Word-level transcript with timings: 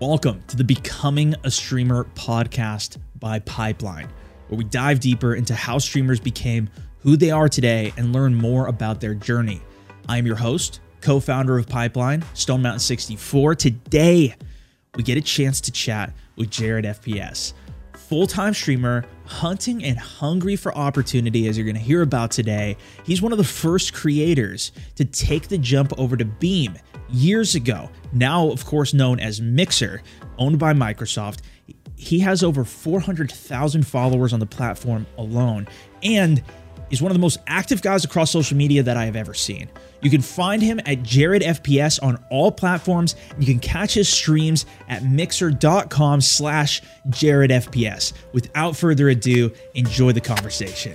Welcome 0.00 0.42
to 0.46 0.56
the 0.56 0.64
Becoming 0.64 1.34
a 1.44 1.50
Streamer 1.50 2.04
podcast 2.14 2.96
by 3.18 3.38
Pipeline, 3.40 4.08
where 4.48 4.56
we 4.56 4.64
dive 4.64 4.98
deeper 4.98 5.34
into 5.34 5.54
how 5.54 5.76
streamers 5.76 6.18
became 6.18 6.70
who 7.00 7.18
they 7.18 7.30
are 7.30 7.50
today 7.50 7.92
and 7.98 8.10
learn 8.10 8.34
more 8.34 8.68
about 8.68 9.02
their 9.02 9.14
journey. 9.14 9.60
I 10.08 10.16
am 10.16 10.24
your 10.24 10.36
host, 10.36 10.80
co 11.02 11.20
founder 11.20 11.58
of 11.58 11.68
Pipeline, 11.68 12.24
Stone 12.32 12.62
Mountain 12.62 12.80
64. 12.80 13.56
Today, 13.56 14.34
we 14.94 15.02
get 15.02 15.18
a 15.18 15.20
chance 15.20 15.60
to 15.60 15.70
chat 15.70 16.14
with 16.34 16.48
Jared 16.48 16.86
FPS, 16.86 17.52
full 17.92 18.26
time 18.26 18.54
streamer, 18.54 19.04
hunting 19.26 19.84
and 19.84 19.98
hungry 19.98 20.56
for 20.56 20.74
opportunity, 20.74 21.46
as 21.46 21.58
you're 21.58 21.66
going 21.66 21.76
to 21.76 21.82
hear 21.82 22.00
about 22.00 22.30
today. 22.30 22.78
He's 23.04 23.20
one 23.20 23.32
of 23.32 23.38
the 23.38 23.44
first 23.44 23.92
creators 23.92 24.72
to 24.94 25.04
take 25.04 25.48
the 25.48 25.58
jump 25.58 25.92
over 25.98 26.16
to 26.16 26.24
Beam 26.24 26.78
years 27.12 27.54
ago, 27.54 27.90
now, 28.12 28.48
of 28.50 28.64
course, 28.64 28.94
known 28.94 29.20
as 29.20 29.40
Mixer, 29.40 30.02
owned 30.38 30.58
by 30.58 30.72
Microsoft. 30.72 31.38
He 31.96 32.20
has 32.20 32.42
over 32.42 32.64
400,000 32.64 33.86
followers 33.86 34.32
on 34.32 34.40
the 34.40 34.46
platform 34.46 35.06
alone 35.18 35.68
and 36.02 36.42
is 36.90 37.00
one 37.00 37.10
of 37.10 37.14
the 37.14 37.20
most 37.20 37.38
active 37.46 37.82
guys 37.82 38.04
across 38.04 38.30
social 38.30 38.56
media 38.56 38.82
that 38.82 38.96
I 38.96 39.04
have 39.04 39.16
ever 39.16 39.34
seen. 39.34 39.68
You 40.02 40.10
can 40.10 40.22
find 40.22 40.62
him 40.62 40.80
at 40.86 41.02
Jared 41.02 41.42
FPS 41.42 42.02
on 42.02 42.22
all 42.30 42.50
platforms. 42.50 43.16
You 43.38 43.46
can 43.46 43.58
catch 43.58 43.94
his 43.94 44.08
streams 44.08 44.66
at 44.88 45.04
mixer.com 45.04 46.20
slash 46.20 46.82
Jared 47.10 47.50
FPS. 47.50 48.12
Without 48.32 48.76
further 48.76 49.08
ado, 49.10 49.52
enjoy 49.74 50.12
the 50.12 50.20
conversation. 50.20 50.92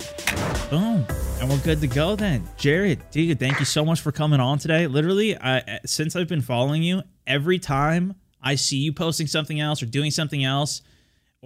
Boom. 0.70 1.06
And 1.40 1.48
we're 1.48 1.58
good 1.58 1.80
to 1.80 1.86
go 1.86 2.16
then. 2.16 2.48
Jared, 2.56 3.00
dude, 3.10 3.38
thank 3.38 3.58
you 3.60 3.64
so 3.64 3.84
much 3.84 4.00
for 4.00 4.10
coming 4.10 4.40
on 4.40 4.58
today. 4.58 4.86
Literally, 4.86 5.36
I, 5.36 5.80
since 5.84 6.16
I've 6.16 6.28
been 6.28 6.42
following 6.42 6.82
you, 6.82 7.02
every 7.26 7.58
time 7.58 8.14
I 8.42 8.54
see 8.54 8.78
you 8.78 8.92
posting 8.92 9.26
something 9.26 9.60
else 9.60 9.82
or 9.82 9.86
doing 9.86 10.10
something 10.10 10.42
else, 10.44 10.82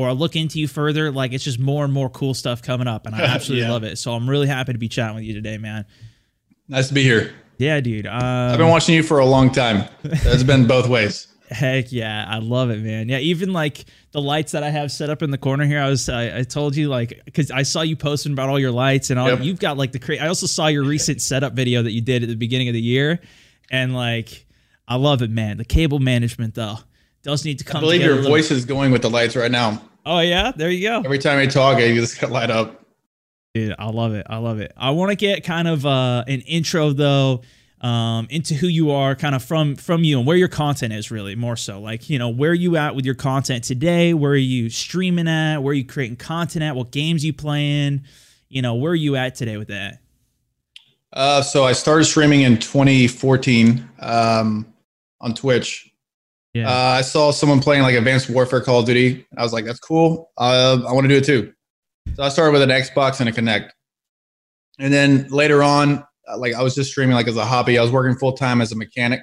or 0.00 0.08
I'll 0.08 0.14
look 0.14 0.34
into 0.34 0.58
you 0.58 0.66
further, 0.66 1.12
like 1.12 1.34
it's 1.34 1.44
just 1.44 1.58
more 1.58 1.84
and 1.84 1.92
more 1.92 2.08
cool 2.08 2.32
stuff 2.32 2.62
coming 2.62 2.86
up, 2.86 3.04
and 3.04 3.14
I 3.14 3.20
absolutely 3.34 3.66
yeah. 3.66 3.72
love 3.72 3.84
it. 3.84 3.98
So 3.98 4.14
I'm 4.14 4.30
really 4.30 4.46
happy 4.46 4.72
to 4.72 4.78
be 4.78 4.88
chatting 4.88 5.16
with 5.16 5.24
you 5.24 5.34
today, 5.34 5.58
man. 5.58 5.84
Nice 6.68 6.88
to 6.88 6.94
be 6.94 7.02
here. 7.02 7.34
Yeah, 7.58 7.80
dude. 7.80 8.06
Um, 8.06 8.14
I've 8.14 8.56
been 8.56 8.70
watching 8.70 8.94
you 8.94 9.02
for 9.02 9.18
a 9.18 9.26
long 9.26 9.52
time. 9.52 9.86
It's 10.02 10.42
been 10.42 10.66
both 10.66 10.88
ways. 10.88 11.26
Heck 11.50 11.92
yeah, 11.92 12.24
I 12.26 12.38
love 12.38 12.70
it, 12.70 12.80
man. 12.80 13.10
Yeah, 13.10 13.18
even 13.18 13.52
like 13.52 13.84
the 14.12 14.22
lights 14.22 14.52
that 14.52 14.62
I 14.62 14.70
have 14.70 14.90
set 14.90 15.10
up 15.10 15.20
in 15.20 15.30
the 15.30 15.36
corner 15.36 15.66
here. 15.66 15.82
I 15.82 15.90
was 15.90 16.08
I, 16.08 16.38
I 16.38 16.42
told 16.44 16.76
you 16.76 16.88
like 16.88 17.20
because 17.26 17.50
I 17.50 17.64
saw 17.64 17.82
you 17.82 17.94
posting 17.94 18.32
about 18.32 18.48
all 18.48 18.58
your 18.58 18.70
lights 18.70 19.10
and 19.10 19.20
all. 19.20 19.28
Yep. 19.28 19.40
You've 19.42 19.60
got 19.60 19.76
like 19.76 19.92
the 19.92 19.98
cra- 19.98 20.16
I 20.16 20.28
also 20.28 20.46
saw 20.46 20.68
your 20.68 20.84
recent 20.84 21.20
setup 21.20 21.52
video 21.52 21.82
that 21.82 21.92
you 21.92 22.00
did 22.00 22.22
at 22.22 22.30
the 22.30 22.36
beginning 22.36 22.68
of 22.68 22.74
the 22.74 22.80
year, 22.80 23.20
and 23.70 23.94
like 23.94 24.46
I 24.88 24.96
love 24.96 25.20
it, 25.20 25.30
man. 25.30 25.58
The 25.58 25.66
cable 25.66 25.98
management 25.98 26.54
though 26.54 26.78
does 27.22 27.44
need 27.44 27.58
to 27.58 27.64
come. 27.64 27.78
I 27.78 27.80
believe 27.80 28.00
your 28.00 28.22
voice 28.22 28.50
is 28.50 28.64
going 28.64 28.92
with 28.92 29.02
the 29.02 29.10
lights 29.10 29.36
right 29.36 29.50
now. 29.50 29.82
Oh 30.04 30.20
yeah, 30.20 30.52
there 30.54 30.70
you 30.70 30.88
go. 30.88 31.02
Every 31.04 31.18
time 31.18 31.38
I 31.38 31.46
talk, 31.46 31.76
I 31.76 31.94
just 31.94 32.22
light 32.28 32.50
up. 32.50 32.84
Dude, 33.54 33.74
I 33.78 33.86
love 33.90 34.14
it. 34.14 34.26
I 34.30 34.36
love 34.36 34.60
it. 34.60 34.72
I 34.76 34.90
want 34.90 35.10
to 35.10 35.16
get 35.16 35.44
kind 35.44 35.66
of 35.66 35.84
uh, 35.84 36.24
an 36.28 36.40
intro 36.42 36.92
though 36.92 37.42
um, 37.80 38.26
into 38.30 38.54
who 38.54 38.66
you 38.66 38.90
are, 38.90 39.14
kind 39.14 39.34
of 39.34 39.42
from 39.42 39.74
from 39.76 40.04
you 40.04 40.18
and 40.18 40.26
where 40.26 40.36
your 40.36 40.48
content 40.48 40.92
is 40.92 41.10
really 41.10 41.34
more 41.34 41.56
so. 41.56 41.80
Like 41.80 42.08
you 42.08 42.18
know 42.18 42.28
where 42.28 42.54
you 42.54 42.76
at 42.76 42.94
with 42.94 43.04
your 43.04 43.14
content 43.14 43.64
today. 43.64 44.14
Where 44.14 44.32
are 44.32 44.36
you 44.36 44.70
streaming 44.70 45.28
at? 45.28 45.58
Where 45.58 45.72
are 45.72 45.74
you 45.74 45.84
creating 45.84 46.16
content 46.16 46.62
at? 46.62 46.76
What 46.76 46.90
games 46.90 47.24
you 47.24 47.32
playing? 47.32 48.02
You 48.48 48.62
know 48.62 48.74
where 48.74 48.92
are 48.92 48.96
you 48.96 49.16
at 49.16 49.34
today 49.34 49.56
with 49.56 49.68
that? 49.68 50.00
Uh, 51.12 51.42
so 51.42 51.64
I 51.64 51.72
started 51.72 52.04
streaming 52.04 52.42
in 52.42 52.58
2014 52.58 53.88
um, 53.98 54.72
on 55.20 55.34
Twitch. 55.34 55.92
Yeah. 56.54 56.68
Uh, 56.68 56.96
I 56.98 57.02
saw 57.02 57.30
someone 57.30 57.60
playing 57.60 57.82
like 57.82 57.94
Advanced 57.94 58.28
Warfare 58.28 58.60
Call 58.60 58.80
of 58.80 58.86
Duty. 58.86 59.26
I 59.36 59.42
was 59.42 59.52
like, 59.52 59.64
that's 59.64 59.78
cool. 59.78 60.30
Uh, 60.36 60.80
I 60.86 60.92
want 60.92 61.04
to 61.04 61.08
do 61.08 61.16
it 61.16 61.24
too. 61.24 61.52
So 62.14 62.22
I 62.22 62.28
started 62.28 62.52
with 62.52 62.62
an 62.62 62.70
Xbox 62.70 63.20
and 63.20 63.28
a 63.28 63.32
Kinect. 63.32 63.70
And 64.78 64.92
then 64.92 65.28
later 65.28 65.62
on, 65.62 66.04
uh, 66.28 66.38
like 66.38 66.54
I 66.54 66.62
was 66.62 66.74
just 66.74 66.90
streaming 66.90 67.14
like 67.14 67.28
as 67.28 67.36
a 67.36 67.44
hobby. 67.44 67.78
I 67.78 67.82
was 67.82 67.92
working 67.92 68.16
full 68.18 68.32
time 68.32 68.60
as 68.60 68.72
a 68.72 68.76
mechanic 68.76 69.20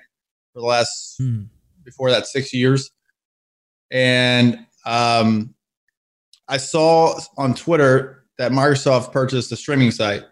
for 0.54 0.62
the 0.62 0.66
last 0.66 1.20
mm. 1.20 1.48
before 1.84 2.12
that 2.12 2.28
six 2.28 2.54
years. 2.54 2.92
And 3.92 4.66
um, 4.86 5.54
I 6.48 6.58
saw 6.58 7.20
on 7.38 7.56
Twitter 7.56 8.26
that 8.38 8.52
Microsoft 8.52 9.12
purchased 9.12 9.52
a 9.52 9.58
streaming 9.58 9.92
site. 9.92 10.24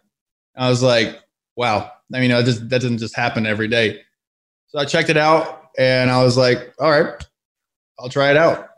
I 0.55 0.69
was 0.69 0.81
like, 0.81 1.19
wow. 1.57 1.91
I 2.13 2.19
mean, 2.19 2.29
that, 2.31 2.45
just, 2.45 2.69
that 2.69 2.81
doesn't 2.81 2.99
just 2.99 3.15
happen 3.15 3.45
every 3.45 3.67
day. 3.67 4.01
So 4.67 4.79
I 4.79 4.85
checked 4.85 5.09
it 5.09 5.17
out 5.17 5.64
and 5.77 6.09
I 6.09 6.23
was 6.23 6.37
like, 6.37 6.73
all 6.79 6.91
right, 6.91 7.13
I'll 7.99 8.09
try 8.09 8.31
it 8.31 8.37
out. 8.37 8.69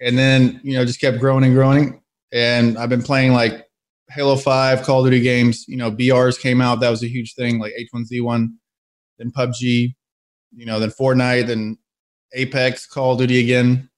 And 0.00 0.16
then, 0.16 0.60
you 0.62 0.74
know, 0.74 0.84
just 0.84 1.00
kept 1.00 1.18
growing 1.18 1.44
and 1.44 1.54
growing 1.54 2.00
and 2.32 2.78
I've 2.78 2.88
been 2.88 3.02
playing 3.02 3.32
like 3.32 3.66
Halo 4.10 4.36
5, 4.36 4.82
Call 4.82 5.00
of 5.00 5.10
Duty 5.10 5.22
games. 5.22 5.64
You 5.68 5.76
know, 5.76 5.90
BRs 5.90 6.40
came 6.40 6.60
out. 6.60 6.80
That 6.80 6.90
was 6.90 7.02
a 7.02 7.08
huge 7.08 7.34
thing, 7.34 7.58
like 7.58 7.72
H1Z1, 7.94 8.48
then 9.18 9.30
PUBG, 9.30 9.94
you 10.56 10.66
know, 10.66 10.80
then 10.80 10.90
Fortnite, 10.90 11.46
then 11.46 11.78
Apex, 12.34 12.86
Call 12.86 13.12
of 13.12 13.18
Duty 13.18 13.40
again. 13.40 13.88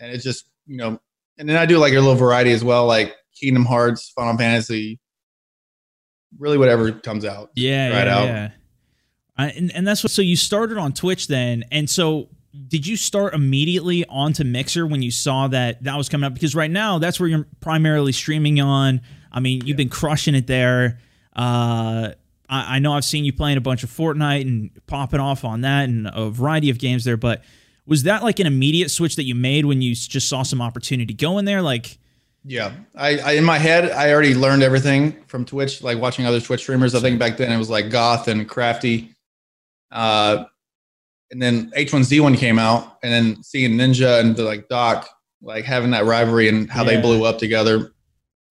And 0.00 0.12
it's 0.12 0.24
just, 0.24 0.50
you 0.66 0.76
know, 0.76 1.00
and 1.38 1.48
then 1.48 1.56
I 1.56 1.66
do 1.66 1.78
like 1.78 1.92
a 1.92 1.96
little 1.96 2.14
variety 2.14 2.52
as 2.52 2.64
well, 2.64 2.86
like 2.86 3.14
Kingdom 3.38 3.64
Hearts, 3.64 4.10
Final 4.10 4.36
Fantasy, 4.36 5.00
really 6.38 6.58
whatever 6.58 6.92
comes 6.92 7.24
out. 7.24 7.50
Yeah, 7.54 7.88
right 7.88 8.06
yeah, 8.06 8.16
out. 8.16 8.24
yeah. 8.24 8.50
Uh, 9.36 9.50
and, 9.56 9.72
and 9.74 9.86
that's 9.86 10.04
what, 10.04 10.10
so 10.10 10.22
you 10.22 10.36
started 10.36 10.78
on 10.78 10.92
Twitch 10.92 11.26
then. 11.26 11.64
And 11.70 11.88
so 11.90 12.28
did 12.68 12.86
you 12.86 12.96
start 12.96 13.34
immediately 13.34 14.04
onto 14.06 14.44
Mixer 14.44 14.86
when 14.86 15.02
you 15.02 15.10
saw 15.10 15.48
that 15.48 15.82
that 15.84 15.96
was 15.96 16.08
coming 16.08 16.26
up? 16.26 16.34
Because 16.34 16.54
right 16.54 16.70
now 16.70 16.98
that's 16.98 17.18
where 17.18 17.28
you're 17.28 17.46
primarily 17.60 18.12
streaming 18.12 18.60
on. 18.60 19.00
I 19.32 19.40
mean, 19.40 19.60
you've 19.60 19.70
yeah. 19.70 19.76
been 19.76 19.88
crushing 19.88 20.34
it 20.34 20.46
there. 20.46 21.00
Uh, 21.34 22.12
I, 22.48 22.76
I, 22.76 22.78
know 22.78 22.92
I've 22.92 23.04
seen 23.04 23.24
you 23.24 23.32
playing 23.32 23.56
a 23.56 23.60
bunch 23.60 23.82
of 23.82 23.90
Fortnite 23.90 24.42
and 24.42 24.70
popping 24.86 25.18
off 25.18 25.44
on 25.44 25.62
that 25.62 25.88
and 25.88 26.08
a 26.12 26.30
variety 26.30 26.70
of 26.70 26.78
games 26.78 27.04
there. 27.04 27.16
But 27.16 27.42
was 27.86 28.04
that 28.04 28.22
like 28.22 28.38
an 28.38 28.46
immediate 28.46 28.90
switch 28.90 29.16
that 29.16 29.24
you 29.24 29.34
made 29.34 29.64
when 29.64 29.82
you 29.82 29.94
just 29.96 30.28
saw 30.28 30.44
some 30.44 30.62
opportunity 30.62 31.12
going 31.12 31.44
there? 31.44 31.60
Like, 31.60 31.98
yeah, 32.44 32.72
I, 32.94 33.18
I 33.18 33.32
in 33.32 33.44
my 33.44 33.58
head 33.58 33.90
I 33.90 34.12
already 34.12 34.34
learned 34.34 34.62
everything 34.62 35.16
from 35.26 35.44
Twitch, 35.44 35.82
like 35.82 35.98
watching 35.98 36.26
other 36.26 36.40
Twitch 36.40 36.60
streamers. 36.60 36.94
I 36.94 37.00
think 37.00 37.18
back 37.18 37.36
then 37.36 37.50
it 37.50 37.58
was 37.58 37.70
like 37.70 37.90
Goth 37.90 38.28
and 38.28 38.48
Crafty. 38.48 39.13
Uh, 39.94 40.44
and 41.30 41.40
then 41.40 41.70
H1Z1 41.70 42.36
came 42.36 42.58
out, 42.58 42.98
and 43.02 43.12
then 43.12 43.42
seeing 43.42 43.72
Ninja 43.72 44.20
and 44.20 44.36
the, 44.36 44.42
like 44.42 44.68
Doc 44.68 45.08
like 45.44 45.64
having 45.64 45.90
that 45.90 46.04
rivalry 46.04 46.48
and 46.48 46.70
how 46.70 46.84
yeah. 46.84 46.90
they 46.90 47.00
blew 47.00 47.24
up 47.24 47.38
together. 47.38 47.92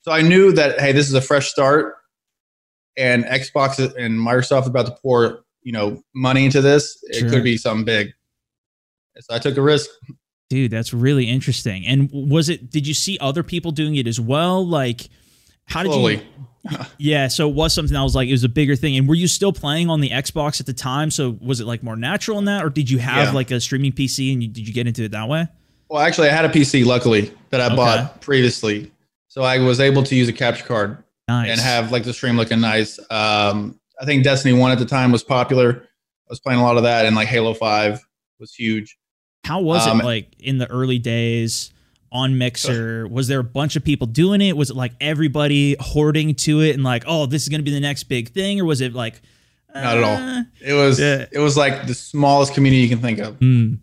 So 0.02 0.12
I 0.12 0.22
knew 0.22 0.52
that 0.54 0.80
hey, 0.80 0.92
this 0.92 1.08
is 1.08 1.14
a 1.14 1.22
fresh 1.22 1.50
start, 1.50 1.96
and 2.98 3.24
Xbox 3.26 3.80
and 3.80 4.20
Microsoft 4.20 4.68
about 4.68 4.86
to 4.86 4.96
pour 5.02 5.44
you 5.64 5.72
know 5.72 6.02
money 6.14 6.46
into 6.46 6.62
this. 6.62 6.98
It 7.04 7.30
could 7.30 7.44
be 7.44 7.58
something 7.58 7.86
big. 7.86 8.14
So 9.20 9.36
I 9.36 9.40
took 9.40 9.58
a 9.58 9.62
risk. 9.62 9.90
Dude, 10.50 10.72
that's 10.72 10.94
really 10.94 11.26
interesting. 11.26 11.86
And 11.86 12.10
was 12.12 12.50
it? 12.50 12.70
Did 12.70 12.86
you 12.86 12.94
see 12.94 13.18
other 13.20 13.44
people 13.44 13.72
doing 13.72 13.96
it 13.96 14.08
as 14.08 14.20
well? 14.20 14.66
Like, 14.66 15.10
how 15.66 15.84
did 15.84 15.94
Slowly. 15.94 16.16
you? 16.16 16.22
Yeah, 16.98 17.28
so 17.28 17.50
it 17.50 17.56
was 17.56 17.74
something 17.74 17.94
that 17.94 18.02
was 18.02 18.16
like 18.16 18.30
it 18.30 18.32
was 18.32 18.44
a 18.44 18.50
bigger 18.50 18.76
thing. 18.76 18.98
And 18.98 19.08
were 19.08 19.16
you 19.16 19.28
still 19.28 19.52
playing 19.52 19.90
on 19.90 20.02
the 20.02 20.10
Xbox 20.10 20.60
at 20.60 20.66
the 20.66 20.74
time? 20.74 21.12
So 21.12 21.38
was 21.42 21.60
it 21.60 21.66
like 21.66 21.84
more 21.84 21.96
natural 21.96 22.38
in 22.40 22.46
that, 22.46 22.64
or 22.64 22.70
did 22.70 22.90
you 22.90 23.00
have 23.00 23.30
yeah. 23.30 23.34
like 23.34 23.52
a 23.52 23.60
streaming 23.60 23.92
PC 23.92 24.32
and 24.32 24.42
you, 24.42 24.50
did 24.50 24.68
you 24.68 24.74
get 24.74 24.88
into 24.88 25.04
it 25.04 25.12
that 25.12 25.28
way? 25.28 25.48
Well, 25.90 26.02
actually, 26.02 26.30
I 26.30 26.32
had 26.32 26.46
a 26.46 26.50
PC 26.50 26.86
luckily 26.86 27.32
that 27.50 27.62
I 27.62 27.68
okay. 27.68 27.76
bought 27.76 28.22
previously, 28.22 28.92
so 29.28 29.44
I 29.44 29.60
was 29.60 29.80
able 29.80 30.04
to 30.04 30.16
use 30.16 30.28
a 30.28 30.34
capture 30.34 30.66
card 30.66 31.04
nice. 31.28 31.50
and 31.50 31.60
have 31.60 31.92
like 31.92 32.04
the 32.04 32.14
stream 32.14 32.38
looking 32.38 32.62
nice. 32.62 32.98
Um, 33.10 33.80
I 34.00 34.06
think 34.06 34.24
Destiny 34.24 34.58
One 34.58 34.72
at 34.72 34.80
the 34.80 34.86
time 34.86 35.12
was 35.12 35.24
popular. 35.24 35.84
I 35.84 36.30
was 36.30 36.40
playing 36.40 36.60
a 36.60 36.64
lot 36.64 36.78
of 36.78 36.84
that, 36.84 37.06
and 37.06 37.16
like 37.16 37.28
Halo 37.28 37.54
Five 37.54 38.00
was 38.40 38.54
huge. 38.54 38.98
How 39.44 39.60
was 39.60 39.86
um, 39.86 40.00
it 40.00 40.06
like 40.06 40.34
in 40.40 40.58
the 40.58 40.70
early 40.72 41.00
days? 41.00 41.72
On 42.14 42.38
Mixer? 42.38 43.08
Was 43.08 43.28
there 43.28 43.40
a 43.40 43.44
bunch 43.44 43.76
of 43.76 43.84
people 43.84 44.08
doing 44.08 44.40
it? 44.40 44.56
Was 44.56 44.70
it 44.70 44.76
like 44.76 44.94
everybody 45.02 45.76
hoarding 45.80 46.36
to 46.36 46.62
it 46.62 46.76
and 46.76 46.84
like, 46.84 47.04
oh, 47.08 47.26
this 47.26 47.42
is 47.42 47.50
going 47.50 47.60
to 47.60 47.66
be 47.66 47.72
the 47.72 47.80
next 47.80 48.04
big 48.04 48.30
thing, 48.30 48.62
or 48.62 48.66
was 48.66 48.80
it 48.80 48.94
like? 48.94 49.22
Uh, 49.74 49.82
Not 49.82 49.98
at 49.98 50.04
all. 50.04 50.16
Uh, 50.16 50.44
it 50.62 50.74
was. 50.74 51.00
Yeah. 51.00 51.26
It 51.32 51.40
was 51.40 51.58
like 51.58 51.88
the 51.88 51.96
smallest 51.96 52.54
community 52.54 52.82
you 52.82 52.90
can 52.90 53.00
think 53.00 53.20
of. 53.20 53.40
Mm. 53.40 53.80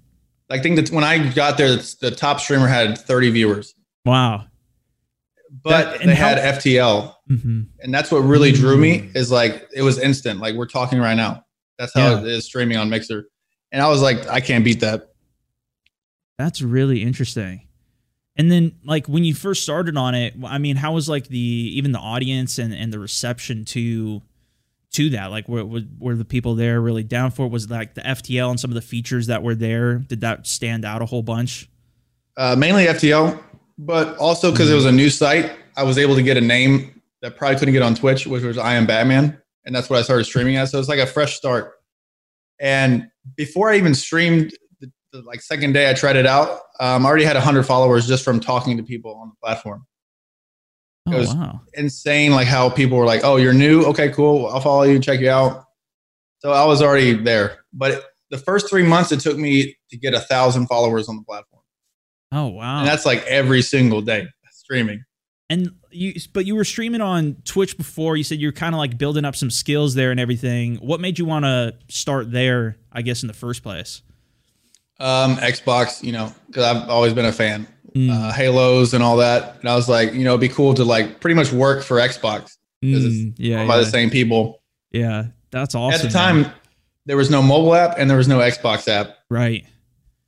I 0.48 0.58
think 0.58 0.76
that 0.76 0.90
when 0.90 1.04
I 1.04 1.32
got 1.32 1.58
there, 1.58 1.76
the 1.76 2.14
top 2.16 2.40
streamer 2.40 2.66
had 2.66 2.96
30 2.96 3.30
viewers. 3.30 3.74
Wow. 4.04 4.46
But 5.62 5.98
that, 5.98 6.06
they 6.06 6.14
how, 6.14 6.28
had 6.28 6.56
FTL, 6.56 7.14
mm-hmm. 7.28 7.62
and 7.80 7.92
that's 7.92 8.12
what 8.12 8.20
really 8.20 8.52
drew 8.52 8.76
me. 8.76 9.10
Is 9.16 9.32
like 9.32 9.68
it 9.74 9.82
was 9.82 9.98
instant. 9.98 10.38
Like 10.38 10.54
we're 10.54 10.66
talking 10.66 11.00
right 11.00 11.16
now. 11.16 11.44
That's 11.76 11.92
how 11.92 12.10
yeah. 12.12 12.20
it 12.20 12.26
is 12.26 12.44
streaming 12.44 12.76
on 12.76 12.88
Mixer, 12.88 13.28
and 13.72 13.82
I 13.82 13.88
was 13.88 14.00
like, 14.00 14.28
I 14.28 14.40
can't 14.40 14.64
beat 14.64 14.78
that. 14.80 15.08
That's 16.38 16.62
really 16.62 17.02
interesting. 17.02 17.66
And 18.40 18.50
then 18.50 18.72
like 18.86 19.06
when 19.06 19.22
you 19.22 19.34
first 19.34 19.62
started 19.62 19.98
on 19.98 20.14
it, 20.14 20.32
I 20.46 20.56
mean, 20.56 20.76
how 20.76 20.94
was 20.94 21.10
like 21.10 21.28
the 21.28 21.38
even 21.38 21.92
the 21.92 21.98
audience 21.98 22.58
and 22.58 22.72
and 22.72 22.90
the 22.90 22.98
reception 22.98 23.66
to 23.66 24.22
to 24.92 25.10
that? 25.10 25.26
Like 25.26 25.46
were 25.46 25.82
were 25.98 26.14
the 26.14 26.24
people 26.24 26.54
there 26.54 26.80
really 26.80 27.02
down 27.02 27.32
for 27.32 27.44
it? 27.44 27.50
Was 27.50 27.68
like 27.68 27.92
the 27.92 28.00
FTL 28.00 28.48
and 28.48 28.58
some 28.58 28.70
of 28.70 28.76
the 28.76 28.80
features 28.80 29.26
that 29.26 29.42
were 29.42 29.54
there, 29.54 29.96
did 29.96 30.22
that 30.22 30.46
stand 30.46 30.86
out 30.86 31.02
a 31.02 31.04
whole 31.04 31.22
bunch? 31.22 31.68
Uh, 32.38 32.56
mainly 32.56 32.86
FTL, 32.86 33.38
but 33.76 34.16
also 34.16 34.50
because 34.50 34.68
mm-hmm. 34.68 34.72
it 34.72 34.76
was 34.76 34.86
a 34.86 34.92
new 34.92 35.10
site, 35.10 35.52
I 35.76 35.82
was 35.82 35.98
able 35.98 36.14
to 36.14 36.22
get 36.22 36.38
a 36.38 36.40
name 36.40 37.02
that 37.20 37.36
probably 37.36 37.58
couldn't 37.58 37.74
get 37.74 37.82
on 37.82 37.94
Twitch, 37.94 38.26
which 38.26 38.42
was 38.42 38.56
I 38.56 38.72
am 38.72 38.86
Batman, 38.86 39.38
and 39.66 39.76
that's 39.76 39.90
what 39.90 39.98
I 39.98 40.02
started 40.02 40.24
streaming 40.24 40.56
as. 40.56 40.70
So 40.70 40.78
it's 40.78 40.88
like 40.88 40.98
a 40.98 41.06
fresh 41.06 41.36
start. 41.36 41.74
And 42.58 43.10
before 43.36 43.70
I 43.70 43.76
even 43.76 43.94
streamed, 43.94 44.56
the, 45.12 45.22
like 45.22 45.40
second 45.40 45.72
day 45.72 45.90
I 45.90 45.94
tried 45.94 46.16
it 46.16 46.26
out, 46.26 46.60
um, 46.78 47.04
I 47.04 47.08
already 47.08 47.24
had 47.24 47.36
hundred 47.36 47.64
followers 47.64 48.06
just 48.06 48.24
from 48.24 48.40
talking 48.40 48.76
to 48.76 48.82
people 48.82 49.14
on 49.16 49.28
the 49.28 49.34
platform. 49.42 49.86
It 51.06 51.14
oh, 51.14 51.18
was 51.18 51.34
wow. 51.34 51.60
insane, 51.74 52.32
like 52.32 52.46
how 52.46 52.68
people 52.68 52.98
were 52.98 53.06
like, 53.06 53.22
"Oh, 53.24 53.36
you're 53.36 53.54
new? 53.54 53.84
Okay, 53.84 54.10
cool. 54.10 54.46
I'll 54.46 54.60
follow 54.60 54.82
you, 54.82 54.98
check 54.98 55.20
you 55.20 55.30
out." 55.30 55.64
So 56.40 56.52
I 56.52 56.64
was 56.64 56.82
already 56.82 57.12
there. 57.12 57.64
But 57.72 58.04
the 58.30 58.38
first 58.38 58.68
three 58.68 58.82
months, 58.82 59.12
it 59.12 59.20
took 59.20 59.36
me 59.36 59.76
to 59.90 59.96
get 59.96 60.14
a 60.14 60.20
thousand 60.20 60.66
followers 60.66 61.08
on 61.08 61.16
the 61.16 61.22
platform. 61.22 61.62
Oh 62.32 62.48
wow! 62.48 62.80
And 62.80 62.88
that's 62.88 63.06
like 63.06 63.22
every 63.24 63.62
single 63.62 64.02
day 64.02 64.28
streaming. 64.52 65.04
And 65.48 65.72
you, 65.90 66.14
but 66.32 66.46
you 66.46 66.54
were 66.54 66.64
streaming 66.64 67.00
on 67.00 67.36
Twitch 67.44 67.76
before. 67.76 68.16
You 68.16 68.22
said 68.22 68.38
you're 68.38 68.52
kind 68.52 68.72
of 68.72 68.78
like 68.78 68.96
building 68.96 69.24
up 69.24 69.34
some 69.34 69.50
skills 69.50 69.94
there 69.94 70.12
and 70.12 70.20
everything. 70.20 70.76
What 70.76 71.00
made 71.00 71.18
you 71.18 71.24
want 71.24 71.44
to 71.44 71.74
start 71.88 72.30
there? 72.30 72.76
I 72.92 73.02
guess 73.02 73.22
in 73.22 73.26
the 73.26 73.34
first 73.34 73.64
place. 73.64 74.02
Um, 75.00 75.36
Xbox, 75.36 76.02
you 76.02 76.12
know, 76.12 76.32
because 76.46 76.64
I've 76.64 76.88
always 76.88 77.14
been 77.14 77.24
a 77.24 77.32
fan. 77.32 77.66
Mm. 77.94 78.10
Uh, 78.10 78.32
Halos 78.32 78.92
and 78.92 79.02
all 79.02 79.16
that, 79.16 79.58
and 79.60 79.68
I 79.68 79.74
was 79.74 79.88
like, 79.88 80.12
you 80.12 80.22
know, 80.22 80.30
it'd 80.30 80.40
be 80.40 80.48
cool 80.48 80.74
to 80.74 80.84
like 80.84 81.20
pretty 81.20 81.34
much 81.34 81.52
work 81.52 81.82
for 81.82 81.96
Xbox 81.96 82.56
because 82.80 83.04
mm, 83.04 83.30
it's 83.30 83.40
yeah, 83.40 83.66
by 83.66 83.76
yeah. 83.76 83.84
the 83.84 83.90
same 83.90 84.10
people. 84.10 84.62
Yeah, 84.92 85.26
that's 85.50 85.74
awesome. 85.74 85.94
At 85.94 86.02
the 86.02 86.12
time, 86.12 86.42
man. 86.42 86.52
there 87.06 87.16
was 87.16 87.30
no 87.30 87.42
mobile 87.42 87.74
app 87.74 87.96
and 87.98 88.08
there 88.08 88.16
was 88.16 88.28
no 88.28 88.38
Xbox 88.38 88.86
app. 88.86 89.16
Right. 89.28 89.66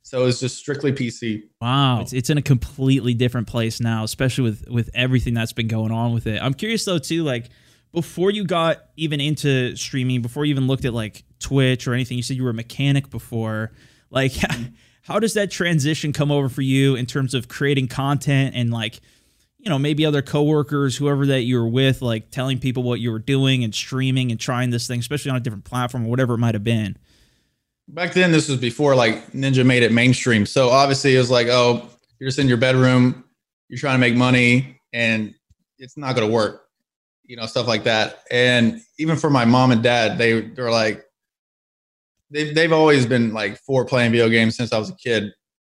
So 0.01 0.21
it 0.21 0.25
was 0.25 0.39
just 0.39 0.57
strictly 0.57 0.91
PC. 0.91 1.43
Wow, 1.61 2.01
it's, 2.01 2.11
it's 2.11 2.29
in 2.29 2.37
a 2.37 2.41
completely 2.41 3.13
different 3.13 3.47
place 3.47 3.79
now, 3.79 4.03
especially 4.03 4.43
with 4.43 4.65
with 4.69 4.89
everything 4.93 5.33
that's 5.33 5.53
been 5.53 5.67
going 5.67 5.91
on 5.91 6.13
with 6.13 6.27
it. 6.27 6.41
I'm 6.41 6.53
curious 6.53 6.83
though 6.83 6.99
too, 6.99 7.23
like 7.23 7.49
before 7.93 8.29
you 8.29 8.43
got 8.43 8.79
even 8.97 9.21
into 9.21 9.75
streaming, 9.75 10.21
before 10.21 10.45
you 10.45 10.51
even 10.51 10.67
looked 10.67 10.83
at 10.83 10.93
like 10.93 11.23
Twitch 11.39 11.87
or 11.87 11.93
anything, 11.93 12.17
you 12.17 12.23
said 12.23 12.35
you 12.35 12.43
were 12.43 12.49
a 12.49 12.53
mechanic 12.53 13.09
before. 13.09 13.71
Like, 14.13 14.33
how 15.03 15.19
does 15.19 15.33
that 15.33 15.51
transition 15.51 16.13
come 16.13 16.31
over 16.31 16.47
for 16.47 16.61
you 16.61 16.95
in 16.95 17.05
terms 17.05 17.33
of 17.33 17.49
creating 17.49 17.89
content 17.89 18.55
and 18.55 18.71
like, 18.71 19.01
you 19.57 19.69
know, 19.69 19.79
maybe 19.79 20.05
other 20.05 20.21
coworkers, 20.21 20.95
whoever 20.95 21.25
that 21.25 21.41
you 21.41 21.57
were 21.57 21.67
with, 21.67 22.01
like 22.01 22.31
telling 22.31 22.59
people 22.59 22.83
what 22.83 22.99
you 22.99 23.11
were 23.11 23.19
doing 23.19 23.63
and 23.63 23.73
streaming 23.73 24.31
and 24.31 24.39
trying 24.39 24.69
this 24.69 24.87
thing, 24.87 24.99
especially 24.99 25.31
on 25.31 25.37
a 25.37 25.41
different 25.41 25.65
platform 25.65 26.05
or 26.05 26.09
whatever 26.09 26.35
it 26.35 26.37
might 26.37 26.55
have 26.55 26.63
been? 26.63 26.97
back 27.89 28.13
then 28.13 28.31
this 28.31 28.49
was 28.49 28.59
before 28.59 28.95
like 28.95 29.31
ninja 29.31 29.65
made 29.65 29.83
it 29.83 29.91
mainstream 29.91 30.45
so 30.45 30.69
obviously 30.69 31.15
it 31.15 31.17
was 31.17 31.29
like 31.29 31.47
oh 31.47 31.87
you're 32.19 32.27
just 32.27 32.39
in 32.39 32.47
your 32.47 32.57
bedroom 32.57 33.23
you're 33.69 33.79
trying 33.79 33.95
to 33.95 33.99
make 33.99 34.15
money 34.15 34.79
and 34.93 35.33
it's 35.79 35.97
not 35.97 36.15
going 36.15 36.27
to 36.27 36.33
work 36.33 36.67
you 37.25 37.35
know 37.35 37.45
stuff 37.45 37.67
like 37.67 37.83
that 37.83 38.23
and 38.31 38.81
even 38.97 39.17
for 39.17 39.29
my 39.29 39.43
mom 39.43 39.71
and 39.71 39.83
dad 39.83 40.17
they 40.17 40.41
they're 40.41 40.71
like 40.71 41.05
they've, 42.33 42.53
they've 42.53 42.73
always 42.73 43.05
been 43.05 43.33
like 43.33 43.57
for 43.59 43.85
playing 43.85 44.11
video 44.11 44.29
games 44.29 44.57
since 44.57 44.73
i 44.73 44.77
was 44.77 44.89
a 44.89 44.95
kid 44.95 45.31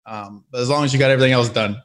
um, 0.05 0.44
but 0.51 0.59
as 0.59 0.69
long 0.69 0.83
as 0.83 0.94
you 0.94 1.00
got 1.00 1.11
everything 1.11 1.31
else 1.33 1.50
done 1.50 1.81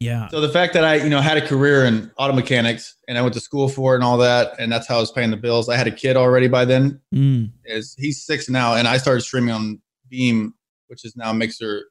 yeah. 0.00 0.28
So 0.28 0.40
the 0.40 0.48
fact 0.48 0.74
that 0.74 0.84
I, 0.84 0.96
you 0.96 1.08
know, 1.08 1.20
had 1.20 1.38
a 1.38 1.46
career 1.46 1.84
in 1.84 2.10
auto 2.18 2.32
mechanics 2.32 2.94
and 3.08 3.18
I 3.18 3.22
went 3.22 3.34
to 3.34 3.40
school 3.40 3.68
for 3.68 3.94
it 3.94 3.96
and 3.96 4.04
all 4.04 4.18
that, 4.18 4.52
and 4.58 4.70
that's 4.70 4.86
how 4.86 4.96
I 4.96 5.00
was 5.00 5.10
paying 5.10 5.30
the 5.30 5.36
bills. 5.36 5.68
I 5.68 5.76
had 5.76 5.88
a 5.88 5.92
kid 5.92 6.16
already 6.16 6.46
by 6.46 6.64
then. 6.64 7.00
Mm. 7.12 7.50
Is 7.64 7.96
he's 7.98 8.24
six 8.24 8.48
now, 8.48 8.74
and 8.74 8.86
I 8.86 8.98
started 8.98 9.22
streaming 9.22 9.50
on 9.50 9.82
Beam, 10.08 10.54
which 10.86 11.04
is 11.04 11.16
now 11.16 11.32
Mixer. 11.32 11.86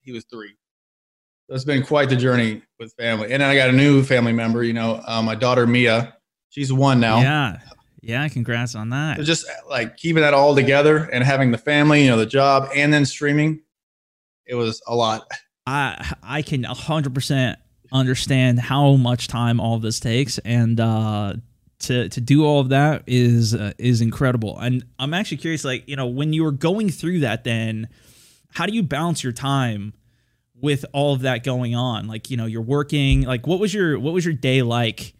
He 0.00 0.10
was 0.12 0.24
three. 0.24 0.56
So 1.48 1.54
it's 1.54 1.64
been 1.64 1.84
quite 1.84 2.08
the 2.08 2.16
journey 2.16 2.62
with 2.80 2.92
family, 2.94 3.32
and 3.32 3.40
then 3.40 3.48
I 3.48 3.54
got 3.54 3.68
a 3.68 3.72
new 3.72 4.02
family 4.02 4.32
member. 4.32 4.64
You 4.64 4.72
know, 4.72 5.00
uh, 5.06 5.22
my 5.22 5.36
daughter 5.36 5.66
Mia. 5.66 6.16
She's 6.48 6.72
one 6.72 7.00
now. 7.00 7.20
Yeah. 7.20 7.60
Yeah, 8.02 8.28
congrats 8.28 8.74
on 8.74 8.90
that. 8.90 9.18
So 9.18 9.22
just 9.22 9.46
like 9.70 9.96
keeping 9.96 10.22
that 10.22 10.34
all 10.34 10.56
together 10.56 11.08
and 11.12 11.22
having 11.22 11.52
the 11.52 11.58
family, 11.58 12.02
you 12.02 12.10
know, 12.10 12.16
the 12.16 12.26
job, 12.26 12.68
and 12.74 12.92
then 12.92 13.06
streaming, 13.06 13.62
it 14.44 14.56
was 14.56 14.82
a 14.86 14.94
lot. 14.94 15.30
I 15.66 16.14
I 16.22 16.42
can 16.42 16.64
100% 16.64 17.56
understand 17.92 18.58
how 18.58 18.96
much 18.96 19.28
time 19.28 19.60
all 19.60 19.76
of 19.76 19.82
this 19.82 20.00
takes 20.00 20.38
and 20.38 20.80
uh 20.80 21.34
to 21.78 22.08
to 22.08 22.20
do 22.22 22.44
all 22.44 22.58
of 22.58 22.70
that 22.70 23.02
is 23.06 23.54
uh, 23.54 23.72
is 23.78 24.00
incredible. 24.00 24.58
And 24.58 24.84
I'm 24.98 25.14
actually 25.14 25.36
curious 25.36 25.64
like, 25.64 25.88
you 25.88 25.96
know, 25.96 26.06
when 26.06 26.32
you 26.32 26.42
were 26.42 26.52
going 26.52 26.90
through 26.90 27.20
that 27.20 27.44
then 27.44 27.88
how 28.52 28.66
do 28.66 28.72
you 28.72 28.82
balance 28.82 29.22
your 29.22 29.32
time 29.32 29.94
with 30.60 30.84
all 30.92 31.14
of 31.14 31.22
that 31.22 31.44
going 31.44 31.74
on? 31.74 32.06
Like, 32.06 32.30
you 32.30 32.36
know, 32.36 32.46
you're 32.46 32.62
working, 32.62 33.22
like 33.22 33.46
what 33.46 33.60
was 33.60 33.72
your 33.72 33.98
what 33.98 34.12
was 34.12 34.24
your 34.24 34.34
day 34.34 34.62
like? 34.62 35.14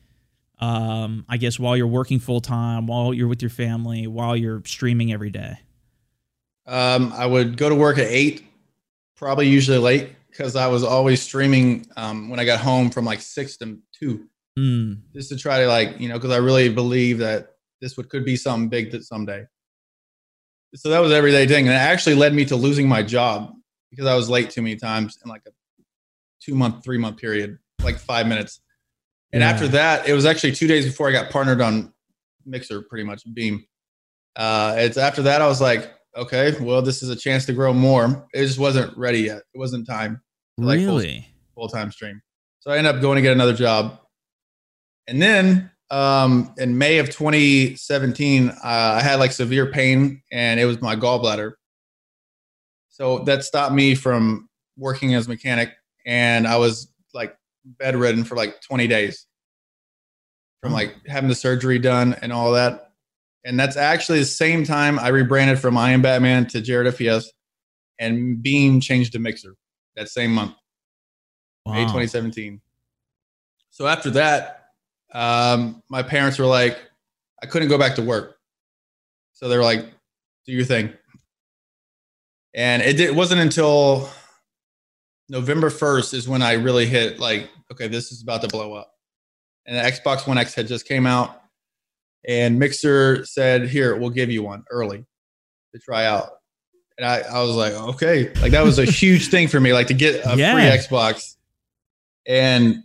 Um, 0.63 1.25
I 1.29 1.39
guess 1.39 1.59
while 1.59 1.77
you're 1.77 1.89
working 1.89 2.21
full 2.21 2.41
time, 2.41 2.87
while 2.87 3.13
you're 3.13 3.27
with 3.27 3.43
your 3.43 3.51
family, 3.51 4.07
while 4.07 4.37
you're 4.37 4.63
streaming 4.65 5.13
every 5.13 5.31
day. 5.31 5.59
Um, 6.69 7.13
I 7.17 7.27
would 7.27 7.57
go 7.57 7.69
to 7.69 7.75
work 7.75 7.99
at 7.99 8.07
eight, 8.07 8.45
probably 9.17 9.49
usually 9.49 9.79
late 9.79 10.11
because 10.31 10.55
I 10.55 10.69
was 10.69 10.85
always 10.85 11.21
streaming 11.21 11.85
um, 11.97 12.31
when 12.31 12.39
I 12.39 12.45
got 12.45 12.61
home 12.61 12.91
from 12.91 13.05
like 13.05 13.21
six 13.21 13.57
to 13.57 13.77
two, 13.93 14.29
mm. 14.57 15.01
just 15.13 15.31
to 15.31 15.37
try 15.37 15.59
to 15.59 15.67
like 15.67 15.99
you 15.99 16.09
know 16.09 16.15
because 16.15 16.31
I 16.31 16.37
really 16.37 16.69
believe 16.69 17.19
that 17.19 17.57
this 17.81 17.97
would 17.97 18.09
could 18.09 18.25
be 18.25 18.37
something 18.37 18.69
big 18.69 18.93
that 18.93 19.03
someday. 19.03 19.45
So 20.77 20.91
that 20.91 21.01
was 21.01 21.11
everyday 21.11 21.49
thing, 21.49 21.67
and 21.67 21.75
it 21.75 21.79
actually 21.79 22.15
led 22.15 22.35
me 22.35 22.45
to 22.45 22.55
losing 22.55 22.89
my 22.89 23.03
job 23.03 23.53
because 23.91 24.07
I 24.07 24.15
was 24.15 24.31
late 24.31 24.51
too 24.51 24.63
many 24.63 24.77
times 24.77 25.19
in 25.25 25.29
like 25.29 25.43
a 25.49 25.51
two 26.41 26.55
month, 26.55 26.85
three 26.85 26.99
month 26.99 27.17
period, 27.17 27.59
like 27.83 27.99
five 27.99 28.29
minutes. 28.29 28.61
And 29.33 29.41
yeah. 29.41 29.51
after 29.51 29.69
that, 29.69 30.09
it 30.09 30.13
was 30.13 30.27
actually 30.27 30.53
two 30.53 30.67
days 30.67 30.85
before 30.85 31.09
I 31.09 31.13
got 31.13 31.31
partnered 31.31 31.61
on 31.61 31.93
Mixer, 32.45 32.83
pretty 32.83 33.05
much 33.05 33.23
Beam. 33.33 33.65
Uh, 34.37 34.75
it's 34.79 34.97
after 34.97 35.23
that 35.23 35.43
I 35.43 35.47
was 35.47 35.61
like, 35.61 35.93
okay, 36.17 36.55
well, 36.61 36.83
this 36.83 37.03
is 37.03 37.09
a 37.09 37.17
chance 37.17 37.47
to 37.47 37.53
grow 37.53 37.73
more. 37.73 38.27
It 38.35 38.47
just 38.47 38.59
wasn't 38.59 38.97
ready 38.97 39.21
yet. 39.21 39.43
It 39.55 39.59
wasn't 39.59 39.87
time. 39.87 40.21
To, 40.59 40.67
like, 40.67 40.79
really? 40.79 41.27
Full 41.55 41.69
time 41.69 41.91
stream. 41.91 42.21
So 42.61 42.71
I 42.71 42.79
ended 42.79 42.95
up 42.95 43.01
going 43.01 43.17
to 43.17 43.23
get 43.23 43.33
another 43.33 43.55
job. 43.55 43.99
And 45.09 45.21
then 45.21 45.71
um, 45.91 46.55
in 46.59 46.79
May 46.79 46.99
of 46.99 47.11
2017, 47.11 48.49
uh, 48.49 48.55
I 48.63 49.03
had 49.03 49.17
like 49.17 49.33
severe 49.33 49.71
pain 49.71 50.23
and 50.31 50.61
it 50.61 50.65
was 50.65 50.81
my 50.81 50.95
gallbladder. 50.95 51.53
So 52.89 53.21
that 53.21 53.45
stopped 53.45 53.75
me 53.75 53.95
from 53.95 54.49
working 54.77 55.15
as 55.15 55.27
mechanic. 55.27 55.73
And 56.07 56.47
I 56.47 56.57
was 56.57 56.93
like 57.13 57.37
bedridden 57.65 58.25
for 58.25 58.37
like 58.37 58.61
20 58.63 58.87
days 58.87 59.27
from 60.63 60.73
like 60.73 60.95
having 61.07 61.29
the 61.29 61.35
surgery 61.35 61.79
done 61.79 62.15
and 62.23 62.33
all 62.33 62.53
that 62.53 62.93
and 63.45 63.59
that's 63.59 63.77
actually 63.77 64.21
the 64.21 64.25
same 64.25 64.65
time 64.65 64.99
I 64.99 65.09
rebranded 65.09 65.59
from 65.59 65.77
I 65.77 65.91
Am 65.91 66.03
Batman 66.03 66.47
to 66.49 66.61
Jared 66.61 66.95
FPS, 66.95 67.27
and 67.99 68.43
Beam 68.43 68.81
changed 68.81 69.13
to 69.13 69.19
Mixer 69.19 69.57
that 69.97 70.09
same 70.09 70.33
month, 70.33 70.55
wow. 71.67 71.75
May 71.75 71.83
2017. 71.83 72.61
So 73.71 73.87
after 73.87 74.11
that, 74.11 74.69
um, 75.13 75.83
my 75.89 76.03
parents 76.03 76.39
were 76.39 76.47
like, 76.47 76.79
I 77.43 77.47
couldn't 77.47 77.69
go 77.69 77.79
back 77.79 77.97
to 77.97 78.03
work, 78.03 78.37
so 79.33 79.49
they 79.49 79.57
were 79.57 79.65
like, 79.65 79.85
"Do 80.47 80.53
your 80.53 80.65
thing." 80.65 80.93
And 82.55 82.83
it, 82.83 83.01
it 83.01 83.15
wasn't 83.15 83.41
until 83.41 84.09
November 85.33 85.71
1st 85.71 86.13
is 86.13 86.29
when 86.29 86.43
I 86.43 86.53
really 86.53 86.85
hit 86.85 87.19
like, 87.19 87.49
okay, 87.73 87.89
this 87.89 88.13
is 88.13 88.23
about 88.23 88.43
to 88.43 88.49
blow 88.49 88.75
up. 88.75 88.93
And 89.67 89.77
the 89.77 89.81
Xbox 89.81 90.27
One 90.27 90.37
X 90.37 90.55
had 90.55 90.69
just 90.69 90.87
came 90.87 91.07
out 91.07 91.43
and 92.27 92.59
Mixer 92.59 93.25
said, 93.25 93.69
"Here, 93.69 93.97
we'll 93.97 94.11
give 94.11 94.31
you 94.31 94.43
one 94.43 94.65
early 94.71 95.05
to 95.75 95.81
try 95.81 96.05
out." 96.05 96.31
And 96.99 97.07
I, 97.07 97.21
I 97.21 97.43
was 97.43 97.57
like, 97.57 97.73
"Okay!" 97.73 98.33
Like 98.41 98.53
that 98.53 98.63
was 98.63 98.79
a 98.79 98.85
huge 99.01 99.29
thing 99.29 99.49
for 99.49 99.59
me, 99.59 99.73
like 99.73 99.89
to 99.89 99.95
get 99.95 100.25
a 100.27 100.37
yeah. 100.37 100.53
free 100.53 100.63
Xbox. 100.63 101.37
And 102.27 102.85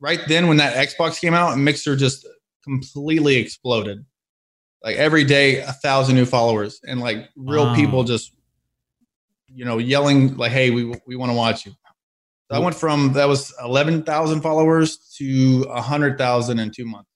right 0.00 0.20
then, 0.28 0.48
when 0.48 0.56
that 0.58 0.76
Xbox 0.88 1.20
came 1.20 1.34
out, 1.34 1.58
Mixer 1.58 1.96
just 1.96 2.26
completely 2.62 3.36
exploded. 3.36 4.04
Like 4.82 4.96
every 4.96 5.24
day, 5.24 5.60
a 5.60 5.72
thousand 5.72 6.14
new 6.14 6.26
followers, 6.26 6.80
and 6.86 7.00
like 7.00 7.28
real 7.36 7.64
wow. 7.64 7.74
people 7.74 8.04
just, 8.04 8.34
you 9.54 9.64
know, 9.64 9.78
yelling 9.78 10.36
like, 10.36 10.52
"Hey, 10.52 10.70
we 10.70 10.94
we 11.06 11.16
want 11.16 11.30
to 11.30 11.36
watch 11.36 11.66
you." 11.66 11.72
So 12.50 12.56
I 12.56 12.60
mm. 12.60 12.64
went 12.64 12.76
from 12.76 13.12
that 13.14 13.26
was 13.26 13.54
eleven 13.62 14.02
thousand 14.02 14.42
followers 14.42 14.98
to 15.18 15.66
a 15.70 15.80
hundred 15.80 16.18
thousand 16.18 16.58
in 16.58 16.70
two 16.70 16.84
months. 16.84 17.08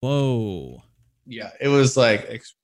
Whoa. 0.00 0.82
Yeah, 1.26 1.50
it 1.60 1.68
was 1.68 1.96
like 1.96 2.26
ex- 2.28 2.54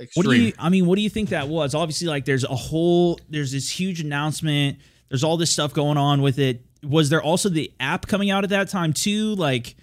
extreme. 0.00 0.26
What 0.26 0.32
do 0.32 0.40
you? 0.40 0.52
I 0.58 0.68
mean, 0.68 0.86
what 0.86 0.96
do 0.96 1.02
you 1.02 1.10
think 1.10 1.30
that 1.30 1.48
was? 1.48 1.74
Obviously, 1.74 2.06
like 2.06 2.24
there's 2.24 2.44
a 2.44 2.54
whole, 2.54 3.18
there's 3.28 3.52
this 3.52 3.68
huge 3.68 4.00
announcement. 4.00 4.78
There's 5.08 5.24
all 5.24 5.36
this 5.36 5.50
stuff 5.50 5.74
going 5.74 5.96
on 5.96 6.22
with 6.22 6.38
it. 6.38 6.64
Was 6.84 7.10
there 7.10 7.22
also 7.22 7.48
the 7.48 7.72
app 7.80 8.06
coming 8.06 8.30
out 8.30 8.44
at 8.44 8.50
that 8.50 8.68
time 8.68 8.92
too? 8.92 9.34
Like, 9.34 9.74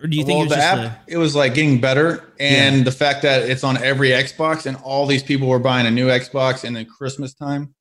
or 0.00 0.06
do 0.06 0.16
you 0.16 0.24
well, 0.24 0.38
think 0.38 0.50
the 0.50 0.56
app? 0.56 0.78
A, 0.78 1.00
it 1.08 1.16
was 1.18 1.36
like 1.36 1.54
getting 1.54 1.80
better, 1.80 2.32
and 2.40 2.78
yeah. 2.78 2.84
the 2.84 2.92
fact 2.92 3.22
that 3.22 3.48
it's 3.48 3.64
on 3.64 3.82
every 3.82 4.10
Xbox, 4.10 4.64
and 4.64 4.76
all 4.78 5.06
these 5.06 5.22
people 5.22 5.48
were 5.48 5.58
buying 5.58 5.86
a 5.86 5.90
new 5.90 6.08
Xbox 6.08 6.64
in 6.64 6.72
the 6.72 6.84
Christmas 6.84 7.34
time. 7.34 7.74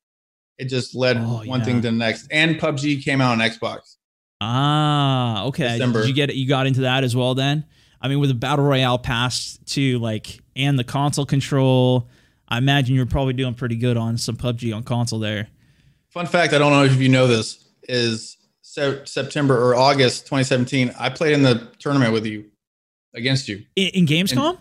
It 0.57 0.65
just 0.65 0.95
led 0.95 1.17
oh, 1.17 1.43
one 1.45 1.59
yeah. 1.59 1.65
thing 1.65 1.75
to 1.81 1.89
the 1.89 1.91
next. 1.91 2.27
And 2.31 2.59
PUBG 2.59 3.03
came 3.03 3.21
out 3.21 3.33
on 3.33 3.39
Xbox. 3.39 3.95
Ah, 4.41 5.45
okay. 5.45 5.69
December. 5.69 6.01
Did 6.01 6.09
you 6.09 6.13
get 6.13 6.35
you 6.35 6.47
got 6.47 6.67
into 6.67 6.81
that 6.81 7.03
as 7.03 7.15
well 7.15 7.35
then? 7.35 7.65
I 7.99 8.07
mean, 8.07 8.19
with 8.19 8.29
the 8.29 8.35
battle 8.35 8.65
royale 8.65 8.99
pass 8.99 9.57
to 9.67 9.97
like 9.99 10.39
and 10.55 10.77
the 10.77 10.83
console 10.83 11.25
control, 11.25 12.07
I 12.47 12.57
imagine 12.57 12.95
you're 12.95 13.05
probably 13.05 13.33
doing 13.33 13.53
pretty 13.53 13.75
good 13.75 13.97
on 13.97 14.17
some 14.17 14.37
PUBG 14.37 14.75
on 14.75 14.83
console 14.83 15.19
there. 15.19 15.47
Fun 16.09 16.27
fact: 16.27 16.53
I 16.53 16.59
don't 16.59 16.71
know 16.71 16.83
if 16.83 16.99
you 16.99 17.09
know 17.09 17.27
this 17.27 17.65
is 17.83 18.37
September 18.61 19.57
or 19.57 19.75
August 19.75 20.25
2017. 20.25 20.93
I 20.99 21.09
played 21.09 21.33
in 21.33 21.41
the 21.41 21.69
tournament 21.79 22.13
with 22.13 22.25
you 22.25 22.45
against 23.15 23.47
you 23.47 23.63
in, 23.75 23.87
in 23.89 24.05
Gamescom. 24.05 24.49
And, 24.49 24.59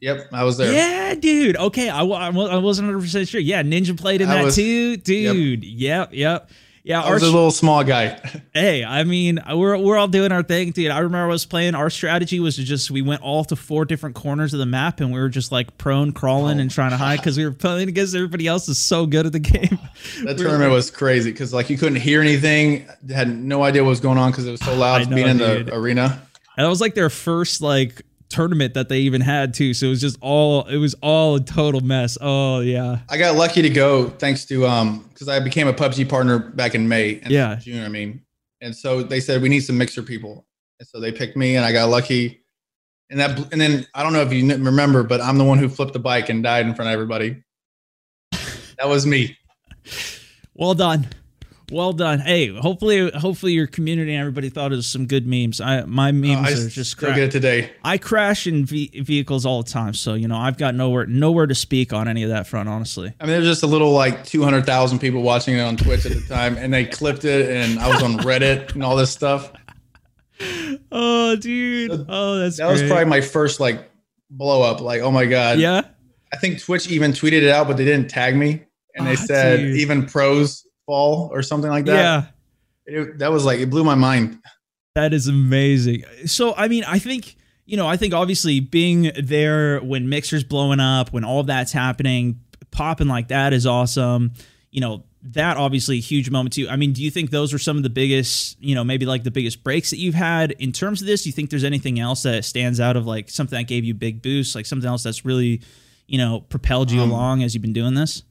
yep, 0.00 0.28
I 0.32 0.44
was 0.44 0.56
there. 0.56 0.72
Yeah, 0.72 1.14
dude. 1.14 1.56
Okay, 1.56 1.88
I, 1.88 2.00
I 2.02 2.30
wasn't 2.30 2.88
100 2.88 3.00
percent 3.00 3.28
sure. 3.28 3.40
Yeah, 3.40 3.62
Ninja 3.62 3.98
played 3.98 4.20
in 4.20 4.28
I 4.28 4.36
that 4.36 4.44
was, 4.44 4.56
too, 4.56 4.96
dude. 4.96 5.64
Yep, 5.64 6.10
yep. 6.12 6.12
yep. 6.12 6.50
Yeah, 6.88 7.02
I 7.02 7.12
was 7.12 7.22
a 7.22 7.26
little 7.26 7.50
small 7.50 7.84
guy. 7.84 8.18
hey, 8.54 8.82
I 8.82 9.04
mean, 9.04 9.40
we're 9.46 9.76
we're 9.76 9.98
all 9.98 10.08
doing 10.08 10.32
our 10.32 10.42
thing, 10.42 10.70
dude. 10.70 10.90
I 10.90 11.00
remember 11.00 11.26
I 11.26 11.28
was 11.28 11.44
playing. 11.44 11.74
Our 11.74 11.90
strategy 11.90 12.40
was 12.40 12.56
to 12.56 12.64
just 12.64 12.90
we 12.90 13.02
went 13.02 13.20
all 13.20 13.44
to 13.44 13.56
four 13.56 13.84
different 13.84 14.16
corners 14.16 14.54
of 14.54 14.58
the 14.58 14.64
map, 14.64 15.00
and 15.00 15.12
we 15.12 15.20
were 15.20 15.28
just 15.28 15.52
like 15.52 15.76
prone 15.76 16.12
crawling 16.12 16.56
oh. 16.56 16.62
and 16.62 16.70
trying 16.70 16.92
to 16.92 16.96
hide 16.96 17.16
because 17.18 17.36
we 17.36 17.44
were 17.44 17.52
playing 17.52 17.90
against 17.90 18.14
everybody 18.14 18.46
else 18.46 18.70
is 18.70 18.78
so 18.78 19.04
good 19.04 19.26
at 19.26 19.32
the 19.32 19.38
game. 19.38 19.78
That 20.22 20.38
we 20.38 20.44
tournament 20.44 20.72
was 20.72 20.90
crazy 20.90 21.30
because 21.30 21.52
like 21.52 21.68
you 21.68 21.76
couldn't 21.76 22.00
hear 22.00 22.22
anything, 22.22 22.88
had 23.10 23.28
no 23.28 23.62
idea 23.64 23.82
what 23.82 23.90
was 23.90 24.00
going 24.00 24.16
on 24.16 24.30
because 24.30 24.46
it 24.46 24.52
was 24.52 24.60
so 24.60 24.74
loud 24.76 25.10
know, 25.10 25.16
being 25.16 25.28
in 25.28 25.38
dude. 25.38 25.66
the 25.66 25.74
arena. 25.74 26.22
And 26.56 26.64
that 26.64 26.70
was 26.70 26.80
like 26.80 26.94
their 26.94 27.10
first 27.10 27.60
like 27.60 28.02
tournament 28.28 28.74
that 28.74 28.88
they 28.88 29.00
even 29.00 29.20
had 29.20 29.54
too. 29.54 29.74
So 29.74 29.86
it 29.86 29.90
was 29.90 30.00
just 30.00 30.18
all 30.20 30.66
it 30.66 30.76
was 30.76 30.94
all 31.02 31.36
a 31.36 31.40
total 31.40 31.80
mess. 31.80 32.18
Oh 32.20 32.60
yeah. 32.60 33.00
I 33.08 33.16
got 33.18 33.36
lucky 33.36 33.62
to 33.62 33.70
go 33.70 34.08
thanks 34.08 34.44
to 34.46 34.66
um 34.66 35.08
because 35.12 35.28
I 35.28 35.40
became 35.40 35.68
a 35.68 35.72
PUBG 35.72 36.08
partner 36.08 36.38
back 36.38 36.74
in 36.74 36.88
May. 36.88 37.20
and 37.20 37.30
yeah. 37.30 37.56
June, 37.56 37.84
I 37.84 37.88
mean. 37.88 38.22
And 38.60 38.74
so 38.74 39.02
they 39.02 39.20
said 39.20 39.42
we 39.42 39.48
need 39.48 39.60
some 39.60 39.78
mixer 39.78 40.02
people. 40.02 40.46
And 40.80 40.88
so 40.88 41.00
they 41.00 41.12
picked 41.12 41.36
me 41.36 41.56
and 41.56 41.64
I 41.64 41.72
got 41.72 41.88
lucky. 41.88 42.42
And 43.10 43.20
that 43.20 43.38
and 43.52 43.60
then 43.60 43.86
I 43.94 44.02
don't 44.02 44.12
know 44.12 44.22
if 44.22 44.32
you 44.32 44.46
remember, 44.46 45.02
but 45.02 45.20
I'm 45.20 45.38
the 45.38 45.44
one 45.44 45.58
who 45.58 45.68
flipped 45.68 45.94
the 45.94 45.98
bike 45.98 46.28
and 46.28 46.42
died 46.42 46.66
in 46.66 46.74
front 46.74 46.88
of 46.88 46.92
everybody. 46.92 47.42
that 48.32 48.86
was 48.86 49.06
me. 49.06 49.36
Well 50.54 50.74
done. 50.74 51.06
Well 51.70 51.92
done. 51.92 52.20
Hey, 52.20 52.48
hopefully, 52.48 53.10
hopefully 53.10 53.52
your 53.52 53.66
community 53.66 54.14
and 54.14 54.20
everybody 54.20 54.48
thought 54.48 54.72
it 54.72 54.76
was 54.76 54.86
some 54.86 55.06
good 55.06 55.26
memes. 55.26 55.60
I 55.60 55.82
my 55.84 56.12
memes 56.12 56.48
uh, 56.48 56.66
are 56.66 56.68
just 56.68 56.96
cra- 56.96 57.10
get 57.10 57.24
it 57.24 57.30
today. 57.30 57.70
I 57.84 57.98
crash 57.98 58.46
in 58.46 58.64
v- 58.64 59.00
vehicles 59.00 59.44
all 59.44 59.62
the 59.62 59.70
time, 59.70 59.92
so 59.92 60.14
you 60.14 60.28
know 60.28 60.36
I've 60.36 60.56
got 60.56 60.74
nowhere 60.74 61.06
nowhere 61.06 61.46
to 61.46 61.54
speak 61.54 61.92
on 61.92 62.08
any 62.08 62.22
of 62.22 62.30
that 62.30 62.46
front. 62.46 62.68
Honestly, 62.68 63.12
I 63.20 63.24
mean, 63.24 63.32
there's 63.32 63.46
just 63.46 63.62
a 63.62 63.66
little 63.66 63.92
like 63.92 64.24
200,000 64.24 64.98
people 64.98 65.22
watching 65.22 65.56
it 65.56 65.60
on 65.60 65.76
Twitch 65.76 66.06
at 66.06 66.12
the 66.12 66.22
time, 66.22 66.56
and 66.56 66.72
they 66.72 66.86
clipped 66.86 67.24
it, 67.24 67.50
and 67.50 67.78
I 67.78 67.88
was 67.88 68.02
on 68.02 68.18
Reddit 68.18 68.74
and 68.74 68.82
all 68.82 68.96
this 68.96 69.10
stuff. 69.10 69.52
Oh, 70.92 71.34
dude. 71.34 71.90
So 71.90 72.06
oh, 72.08 72.38
that's 72.38 72.58
that 72.58 72.68
great. 72.68 72.82
was 72.82 72.82
probably 72.84 73.06
my 73.06 73.20
first 73.20 73.58
like 73.58 73.90
blow 74.30 74.62
up. 74.62 74.80
Like, 74.80 75.02
oh 75.02 75.10
my 75.10 75.26
god. 75.26 75.58
Yeah. 75.58 75.82
I 76.32 76.36
think 76.36 76.62
Twitch 76.62 76.88
even 76.88 77.10
tweeted 77.10 77.42
it 77.42 77.48
out, 77.48 77.66
but 77.66 77.76
they 77.76 77.84
didn't 77.84 78.08
tag 78.08 78.36
me, 78.36 78.62
and 78.94 79.04
they 79.04 79.12
oh, 79.12 79.16
said 79.16 79.58
dude. 79.58 79.76
even 79.76 80.06
pros 80.06 80.64
fall 80.88 81.28
or 81.30 81.42
something 81.42 81.70
like 81.70 81.84
that. 81.84 81.92
Yeah. 81.94 82.24
It, 82.86 83.18
that 83.18 83.30
was 83.30 83.44
like 83.44 83.60
it 83.60 83.68
blew 83.68 83.84
my 83.84 83.94
mind. 83.94 84.40
That 84.94 85.12
is 85.12 85.28
amazing. 85.28 86.04
So 86.24 86.54
I 86.56 86.66
mean, 86.66 86.82
I 86.84 86.98
think 86.98 87.36
you 87.66 87.76
know, 87.76 87.86
I 87.86 87.98
think 87.98 88.14
obviously 88.14 88.60
being 88.60 89.12
there 89.22 89.80
when 89.80 90.08
Mixer's 90.08 90.42
blowing 90.42 90.80
up, 90.80 91.12
when 91.12 91.22
all 91.22 91.42
that's 91.42 91.70
happening, 91.70 92.40
popping 92.70 93.08
like 93.08 93.28
that 93.28 93.52
is 93.52 93.66
awesome. 93.66 94.32
You 94.70 94.80
know, 94.80 95.04
that 95.22 95.58
obviously 95.58 95.98
a 95.98 96.00
huge 96.00 96.30
moment 96.30 96.54
too. 96.54 96.66
I 96.70 96.76
mean, 96.76 96.94
do 96.94 97.02
you 97.02 97.10
think 97.10 97.28
those 97.28 97.52
were 97.52 97.58
some 97.58 97.76
of 97.76 97.82
the 97.82 97.90
biggest, 97.90 98.60
you 98.62 98.74
know, 98.74 98.84
maybe 98.84 99.04
like 99.04 99.22
the 99.22 99.30
biggest 99.30 99.62
breaks 99.62 99.90
that 99.90 99.98
you've 99.98 100.14
had 100.14 100.52
in 100.52 100.72
terms 100.72 101.02
of 101.02 101.06
this? 101.06 101.24
Do 101.24 101.28
you 101.28 101.34
think 101.34 101.50
there's 101.50 101.64
anything 101.64 102.00
else 102.00 102.22
that 102.22 102.46
stands 102.46 102.80
out 102.80 102.96
of 102.96 103.06
like 103.06 103.28
something 103.28 103.58
that 103.58 103.68
gave 103.68 103.84
you 103.84 103.92
big 103.92 104.22
boost, 104.22 104.54
like 104.54 104.64
something 104.64 104.88
else 104.88 105.02
that's 105.02 105.26
really, 105.26 105.60
you 106.06 106.16
know, 106.16 106.40
propelled 106.40 106.90
you 106.90 107.02
um, 107.02 107.10
along 107.10 107.42
as 107.42 107.54
you've 107.54 107.62
been 107.62 107.74
doing 107.74 107.94
this? 107.94 108.22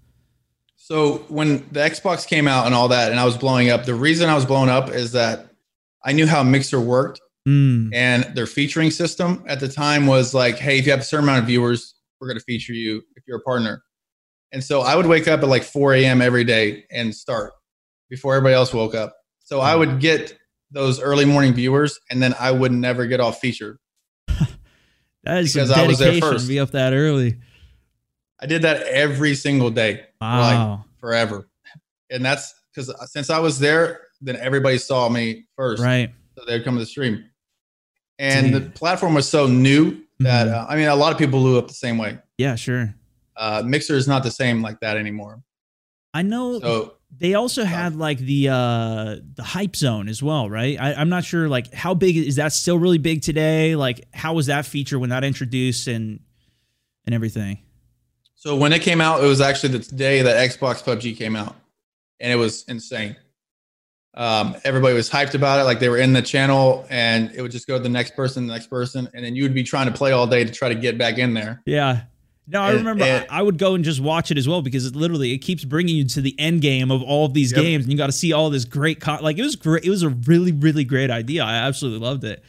So 0.88 1.17
when 1.27 1.67
the 1.74 1.82
Xbox 1.82 2.25
came 2.25 2.48
out 2.48 2.65
and 2.65 2.74
all 2.74 2.88
that, 2.88 3.12
and 3.12 3.20
I 3.20 3.25
was 3.25 3.36
blowing 3.38 3.70
up, 3.70 3.84
the 3.84 3.94
reason 3.94 4.29
I 4.29 4.36
was 4.36 4.46
blowing 4.46 4.70
up 4.70 4.89
is 4.89 5.12
that 5.12 5.50
I 6.06 6.13
knew 6.13 6.25
how 6.25 6.44
Mixer 6.44 6.79
worked, 6.79 7.20
mm. 7.46 7.94
and 7.94 8.24
their 8.36 8.46
featuring 8.46 8.89
system 8.89 9.44
at 9.48 9.60
the 9.60 9.67
time 9.67 10.08
was 10.08 10.34
like, 10.34 10.58
hey, 10.58 10.79
if 10.79 10.86
you 10.86 10.91
have 10.91 11.01
a 11.01 11.03
certain 11.03 11.25
amount 11.25 11.39
of 11.39 11.46
viewers, 11.46 11.94
we're 12.22 12.29
going 12.29 12.38
to 12.38 12.44
feature 12.46 12.72
you 12.72 13.01
if 13.17 13.24
you're 13.27 13.39
a 13.39 13.41
partner. 13.41 13.84
And 14.53 14.63
so 14.63 14.79
I 14.79 14.96
would 14.96 15.08
wake 15.08 15.27
up 15.27 15.41
at 15.41 15.50
like 15.50 15.63
4 15.63 15.94
a.m. 15.96 16.22
every 16.22 16.46
day 16.46 16.86
and 16.89 17.13
start 17.13 17.51
before 18.10 18.36
everybody 18.36 18.56
else 18.56 18.74
woke 18.74 18.96
up. 18.96 19.13
So 19.44 19.60
I 19.60 19.75
would 19.75 20.00
get 20.00 20.39
those 20.72 21.01
early 21.01 21.25
morning 21.25 21.53
viewers, 21.53 22.00
and 22.10 22.24
then 22.24 22.34
I 22.39 22.51
would 22.51 22.72
never 22.72 23.08
get 23.08 23.20
off 23.20 23.41
featured. 23.41 23.77
that 25.25 25.39
is 25.39 25.53
because 25.53 25.70
I 25.70 25.86
was 25.86 26.00
there 26.00 26.17
first. 26.22 26.46
To 26.46 26.48
be 26.48 26.62
up 26.62 26.72
that 26.72 26.94
early. 26.94 27.39
I 28.39 28.46
did 28.46 28.62
that 28.62 28.84
every 28.84 29.36
single 29.36 29.72
day, 29.72 30.06
wow. 30.22 30.39
like 30.39 30.79
forever, 31.00 31.48
and 32.10 32.24
that's 32.24 32.53
because 32.74 32.94
since 33.12 33.29
I 33.29 33.39
was 33.39 33.60
there, 33.60 34.01
then 34.22 34.36
everybody 34.36 34.77
saw 34.77 35.10
me 35.10 35.46
first, 35.56 35.82
right? 35.82 36.12
So 36.38 36.46
they'd 36.46 36.63
come 36.63 36.75
to 36.75 36.79
the 36.79 36.86
stream, 36.86 37.25
and 38.20 38.53
the 38.53 38.62
platform 38.62 39.13
was 39.13 39.27
so 39.27 39.48
new 39.48 40.01
that 40.20 40.48
mm-hmm. 40.48 40.56
uh, 40.56 40.65
I 40.67 40.75
mean, 40.75 40.88
a 40.88 40.96
lot 40.96 41.12
of 41.12 41.17
people 41.17 41.39
blew 41.39 41.58
up 41.58 41.67
the 41.67 41.74
same 41.74 41.98
way. 41.98 42.20
Yeah, 42.38 42.56
sure. 42.56 42.94
Uh, 43.36 43.63
Mixer 43.65 43.96
is 43.96 44.08
not 44.08 44.24
the 44.24 44.32
same 44.32 44.62
like 44.62 44.79
that 44.79 44.98
anymore. 44.98 45.41
I 46.13 46.24
know. 46.24 46.60
So, 46.60 46.94
they 47.15 47.36
also 47.36 47.63
had 47.63 47.96
like 47.96 48.20
the 48.20 48.50
uh 48.50 49.15
the 49.36 49.44
hype 49.44 49.75
zone 49.75 50.10
as 50.10 50.22
well, 50.22 50.50
right? 50.50 50.79
I, 50.79 50.94
I'm 50.94 51.10
not 51.10 51.24
sure 51.24 51.48
like 51.48 51.74
how 51.74 51.94
big 51.94 52.17
is 52.17 52.36
that 52.36 52.53
still 52.53 52.77
really 52.77 52.98
big 52.98 53.22
today? 53.22 53.75
Like 53.75 54.06
how 54.13 54.34
was 54.34 54.48
that 54.48 54.65
feature 54.65 55.00
when 55.00 55.12
that 55.12 55.24
introduced 55.24 55.88
and 55.88 56.20
and 57.06 57.15
everything? 57.15 57.60
So 58.39 58.56
when 58.56 58.72
it 58.72 58.84
came 58.84 59.01
out, 59.01 59.24
it 59.24 59.27
was 59.27 59.41
actually 59.41 59.77
the 59.77 59.96
day 59.96 60.22
that 60.22 60.50
Xbox 60.50 60.84
PUBG 60.84 61.17
came 61.17 61.36
out, 61.36 61.56
and 62.20 62.32
it 62.32 62.36
was 62.36 62.63
insane. 62.65 63.15
Um, 64.13 64.56
everybody 64.63 64.94
was 64.94 65.10
hyped 65.10 65.34
about 65.34 65.60
it, 65.60 65.63
like 65.63 65.79
they 65.79 65.89
were 65.89 65.98
in 65.98 66.13
the 66.13 66.22
channel, 66.22 66.86
and 66.91 67.32
it 67.34 67.41
would 67.41 67.51
just 67.51 67.65
go 67.67 67.77
to 67.77 67.84
the 67.84 67.89
next 67.89 68.15
person, 68.15 68.46
the 68.46 68.53
next 68.53 68.67
person, 68.67 69.10
and 69.15 69.25
then 69.25 69.36
you 69.36 69.41
would 69.41 69.56
be 69.56 69.63
trying 69.63 69.88
to 69.88 69.91
play 69.91 70.12
all 70.12 70.27
day 70.27 70.44
to 70.44 70.51
try 70.51 70.70
to 70.70 70.75
get 70.75 71.00
back 71.00 71.17
in 71.17 71.34
there. 71.34 71.63
Yeah. 71.65 72.01
No, 72.46 72.62
I 72.62 72.74
remember 72.74 73.03
and, 73.03 73.25
I 73.29 73.41
would 73.41 73.58
go 73.58 73.74
and 73.74 73.84
just 73.84 74.00
watch 74.00 74.29
it 74.29 74.38
as 74.38 74.48
well 74.48 74.62
because 74.62 74.86
it 74.86 74.96
literally 74.96 75.34
it 75.34 75.39
keeps 75.39 75.65
bringing 75.65 75.96
you 75.96 76.06
to 76.06 76.22
the 76.22 76.39
end 76.39 76.62
game 76.62 76.91
of 76.91 77.01
all 77.01 77.25
of 77.25 77.34
these 77.34 77.51
yep. 77.51 77.62
games, 77.62 77.86
and 77.86 77.91
you 77.91 77.98
got 77.98 78.06
to 78.06 78.13
see 78.13 78.34
all 78.34 78.51
this 78.51 78.65
great 78.65 79.01
con- 79.01 79.24
like 79.24 79.39
it 79.39 79.44
was 79.44 79.56
great. 79.56 79.84
It 79.84 79.89
was 79.89 80.03
a 80.03 80.10
really 80.10 80.51
really 80.51 80.86
great 80.86 81.10
idea. 81.10 81.44
I 81.44 81.56
absolutely 81.56 82.06
loved 82.06 82.24
it, 82.24 82.44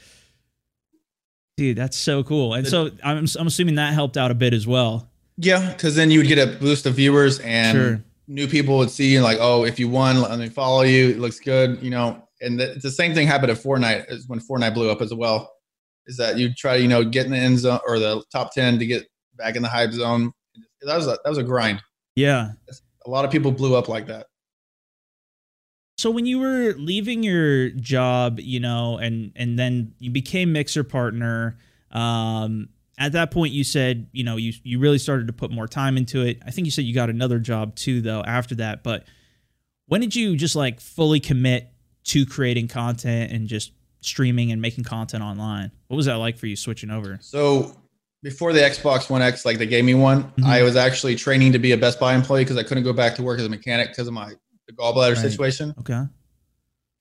dude. 1.56 1.76
That's 1.78 1.96
so 1.96 2.22
cool. 2.22 2.54
And 2.54 2.68
so 2.68 2.90
I'm 3.02 3.26
I'm 3.38 3.46
assuming 3.46 3.74
that 3.76 3.94
helped 3.94 4.16
out 4.16 4.30
a 4.30 4.34
bit 4.34 4.54
as 4.54 4.66
well. 4.66 5.08
Yeah, 5.40 5.72
because 5.72 5.94
then 5.94 6.10
you 6.10 6.18
would 6.18 6.26
get 6.26 6.38
a 6.38 6.58
boost 6.58 6.84
of 6.84 6.94
viewers 6.94 7.38
and 7.40 7.76
sure. 7.76 8.04
new 8.26 8.48
people 8.48 8.76
would 8.78 8.90
see 8.90 9.12
you 9.12 9.20
like, 9.20 9.38
oh, 9.40 9.64
if 9.64 9.78
you 9.78 9.88
won, 9.88 10.20
let 10.20 10.36
me 10.38 10.48
follow 10.48 10.82
you. 10.82 11.10
It 11.10 11.20
looks 11.20 11.38
good, 11.38 11.80
you 11.80 11.90
know. 11.90 12.28
And 12.40 12.58
the, 12.58 12.78
the 12.82 12.90
same 12.90 13.14
thing 13.14 13.28
happened 13.28 13.52
at 13.52 13.58
Fortnite 13.58 14.10
is 14.10 14.28
when 14.28 14.40
Fortnite 14.40 14.74
blew 14.74 14.90
up 14.90 15.00
as 15.00 15.14
well. 15.14 15.52
Is 16.06 16.16
that 16.16 16.38
you 16.38 16.52
try, 16.54 16.76
to, 16.76 16.82
you 16.82 16.88
know, 16.88 17.04
get 17.04 17.26
in 17.26 17.32
the 17.32 17.38
end 17.38 17.58
zone 17.60 17.78
or 17.86 17.98
the 17.98 18.24
top 18.32 18.52
ten 18.52 18.78
to 18.78 18.86
get 18.86 19.06
back 19.36 19.54
in 19.56 19.62
the 19.62 19.68
hype 19.68 19.92
zone. 19.92 20.32
That 20.82 20.96
was 20.96 21.06
a, 21.06 21.18
that 21.22 21.28
was 21.28 21.38
a 21.38 21.44
grind. 21.44 21.82
Yeah, 22.16 22.52
a 23.06 23.10
lot 23.10 23.24
of 23.24 23.30
people 23.30 23.52
blew 23.52 23.76
up 23.76 23.88
like 23.88 24.06
that. 24.08 24.26
So 25.98 26.10
when 26.10 26.26
you 26.26 26.38
were 26.38 26.74
leaving 26.78 27.22
your 27.22 27.70
job, 27.70 28.40
you 28.40 28.58
know, 28.58 28.98
and 28.98 29.32
and 29.36 29.58
then 29.58 29.94
you 29.98 30.10
became 30.10 30.52
mixer 30.52 30.82
partner, 30.82 31.58
um, 31.90 32.70
at 32.98 33.12
that 33.12 33.30
point 33.30 33.52
you 33.52 33.64
said 33.64 34.08
you 34.12 34.24
know 34.24 34.36
you 34.36 34.52
you 34.62 34.78
really 34.78 34.98
started 34.98 35.26
to 35.26 35.32
put 35.32 35.50
more 35.50 35.66
time 35.66 35.96
into 35.96 36.22
it. 36.22 36.40
I 36.46 36.50
think 36.50 36.66
you 36.66 36.70
said 36.70 36.84
you 36.84 36.94
got 36.94 37.10
another 37.10 37.38
job 37.38 37.74
too 37.74 38.00
though 38.00 38.22
after 38.22 38.54
that 38.56 38.82
but 38.82 39.04
when 39.86 40.00
did 40.00 40.14
you 40.14 40.36
just 40.36 40.54
like 40.54 40.80
fully 40.80 41.20
commit 41.20 41.72
to 42.04 42.26
creating 42.26 42.68
content 42.68 43.32
and 43.32 43.48
just 43.48 43.72
streaming 44.00 44.52
and 44.52 44.60
making 44.60 44.84
content 44.84 45.22
online? 45.22 45.70
What 45.88 45.96
was 45.96 46.06
that 46.06 46.16
like 46.16 46.36
for 46.36 46.46
you 46.46 46.56
switching 46.56 46.90
over? 46.90 47.18
So 47.22 47.74
before 48.22 48.52
the 48.52 48.60
xbox 48.60 49.08
one 49.08 49.22
x 49.22 49.44
like 49.44 49.58
they 49.58 49.66
gave 49.66 49.84
me 49.84 49.94
one 49.94 50.24
mm-hmm. 50.24 50.46
i 50.46 50.62
was 50.62 50.74
actually 50.76 51.14
training 51.14 51.52
to 51.52 51.58
be 51.58 51.72
a 51.72 51.76
best 51.76 52.00
buy 52.00 52.14
employee 52.14 52.42
because 52.42 52.56
i 52.56 52.62
couldn't 52.62 52.82
go 52.82 52.92
back 52.92 53.14
to 53.14 53.22
work 53.22 53.38
as 53.38 53.46
a 53.46 53.48
mechanic 53.48 53.88
because 53.88 54.08
of 54.08 54.14
my 54.14 54.32
the 54.66 54.74
gallbladder 54.74 55.14
right. 55.14 55.18
situation. 55.18 55.74
Okay. 55.80 56.02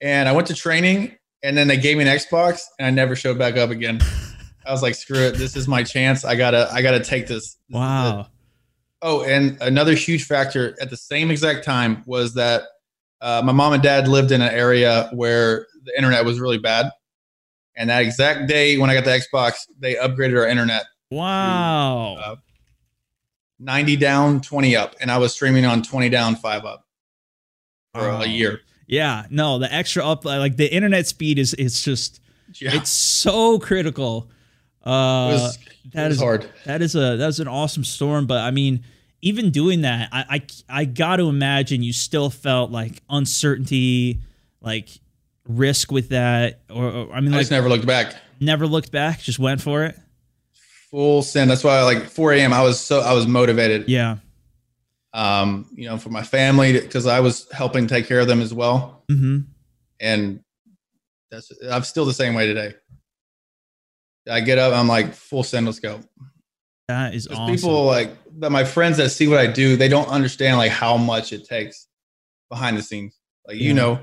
And 0.00 0.28
i 0.28 0.32
went 0.32 0.46
to 0.46 0.54
training 0.54 1.16
and 1.42 1.56
then 1.56 1.68
they 1.68 1.76
gave 1.76 1.96
me 1.96 2.04
an 2.04 2.16
xbox 2.18 2.62
and 2.78 2.86
i 2.86 2.90
never 2.90 3.16
showed 3.16 3.38
back 3.38 3.56
up 3.56 3.70
again 3.70 4.00
I 4.68 4.72
was 4.72 4.82
like, 4.82 4.94
screw 4.94 5.18
it. 5.18 5.36
This 5.36 5.56
is 5.56 5.66
my 5.66 5.82
chance. 5.82 6.24
I 6.24 6.36
gotta, 6.36 6.68
I 6.72 6.82
gotta 6.82 7.02
take 7.02 7.26
this. 7.26 7.54
this 7.54 7.56
wow. 7.70 8.26
Oh, 9.00 9.22
and 9.22 9.56
another 9.60 9.94
huge 9.94 10.24
factor 10.24 10.76
at 10.80 10.90
the 10.90 10.96
same 10.96 11.30
exact 11.30 11.64
time 11.64 12.02
was 12.04 12.34
that 12.34 12.64
uh, 13.20 13.42
my 13.44 13.52
mom 13.52 13.72
and 13.72 13.82
dad 13.82 14.08
lived 14.08 14.32
in 14.32 14.42
an 14.42 14.52
area 14.52 15.08
where 15.12 15.66
the 15.84 15.96
internet 15.96 16.24
was 16.24 16.40
really 16.40 16.58
bad. 16.58 16.90
And 17.76 17.90
that 17.90 18.02
exact 18.02 18.48
day 18.48 18.76
when 18.76 18.90
I 18.90 18.94
got 18.94 19.04
the 19.04 19.10
Xbox, 19.10 19.66
they 19.78 19.94
upgraded 19.94 20.36
our 20.36 20.46
internet. 20.46 20.84
Wow. 21.10 22.16
To, 22.18 22.26
uh, 22.26 22.36
90 23.60 23.96
down, 23.96 24.40
20 24.40 24.76
up. 24.76 24.96
And 25.00 25.10
I 25.10 25.18
was 25.18 25.32
streaming 25.32 25.64
on 25.64 25.82
20 25.82 26.08
down, 26.08 26.36
5 26.36 26.64
up. 26.64 26.84
for 27.94 28.08
a 28.08 28.26
year. 28.26 28.60
Yeah, 28.86 29.26
no, 29.28 29.58
the 29.58 29.72
extra 29.72 30.04
up 30.04 30.24
like 30.24 30.56
the 30.56 30.72
internet 30.72 31.06
speed 31.06 31.38
is 31.38 31.54
it's 31.54 31.82
just 31.82 32.20
yeah. 32.54 32.74
it's 32.74 32.90
so 32.90 33.58
critical. 33.58 34.30
Uh, 34.88 35.28
it 35.28 35.32
was, 35.32 35.58
that 35.92 36.10
is 36.10 36.18
hard. 36.18 36.48
That 36.64 36.80
is 36.80 36.94
a 36.94 37.18
that's 37.18 37.40
an 37.40 37.48
awesome 37.48 37.84
storm, 37.84 38.26
but 38.26 38.38
I 38.38 38.50
mean, 38.50 38.84
even 39.20 39.50
doing 39.50 39.82
that, 39.82 40.08
I 40.10 40.24
I, 40.68 40.80
I 40.80 40.84
got 40.86 41.16
to 41.16 41.28
imagine 41.28 41.82
you 41.82 41.92
still 41.92 42.30
felt 42.30 42.70
like 42.70 43.02
uncertainty, 43.10 44.20
like 44.62 44.88
risk 45.46 45.92
with 45.92 46.08
that, 46.08 46.60
or, 46.70 46.86
or 46.86 47.12
I 47.12 47.20
mean, 47.20 47.34
I 47.34 47.36
like 47.36 47.42
just 47.42 47.50
never 47.50 47.68
looked 47.68 47.86
back. 47.86 48.14
Never 48.40 48.66
looked 48.66 48.90
back. 48.90 49.20
Just 49.20 49.38
went 49.38 49.60
for 49.60 49.84
it. 49.84 49.94
Full 50.90 51.20
send. 51.22 51.50
That's 51.50 51.64
why, 51.64 51.82
like 51.82 52.04
4 52.04 52.32
a.m. 52.32 52.54
I 52.54 52.62
was 52.62 52.80
so 52.80 53.00
I 53.00 53.12
was 53.12 53.26
motivated. 53.26 53.90
Yeah. 53.90 54.16
Um, 55.12 55.66
you 55.74 55.86
know, 55.86 55.98
for 55.98 56.08
my 56.08 56.22
family 56.22 56.80
because 56.80 57.06
I 57.06 57.20
was 57.20 57.46
helping 57.52 57.88
take 57.88 58.06
care 58.06 58.20
of 58.20 58.26
them 58.26 58.40
as 58.40 58.54
well. 58.54 59.04
Mm-hmm. 59.10 59.40
And 60.00 60.40
that's 61.30 61.52
I'm 61.70 61.82
still 61.82 62.06
the 62.06 62.14
same 62.14 62.32
way 62.32 62.46
today. 62.46 62.74
I 64.30 64.40
get 64.40 64.58
up, 64.58 64.74
I'm 64.74 64.88
like 64.88 65.14
full 65.14 65.42
send, 65.42 65.66
let's 65.66 65.80
go. 65.80 66.00
That 66.88 67.14
is 67.14 67.28
awesome. 67.28 67.54
People 67.54 67.84
like 67.84 68.10
that, 68.38 68.50
my 68.50 68.64
friends 68.64 68.96
that 68.96 69.10
see 69.10 69.28
what 69.28 69.38
I 69.38 69.46
do, 69.46 69.76
they 69.76 69.88
don't 69.88 70.08
understand 70.08 70.56
like 70.56 70.72
how 70.72 70.96
much 70.96 71.32
it 71.32 71.44
takes 71.46 71.86
behind 72.48 72.76
the 72.76 72.82
scenes. 72.82 73.18
Like 73.46 73.58
yeah. 73.58 73.68
you 73.68 73.74
know, 73.74 74.00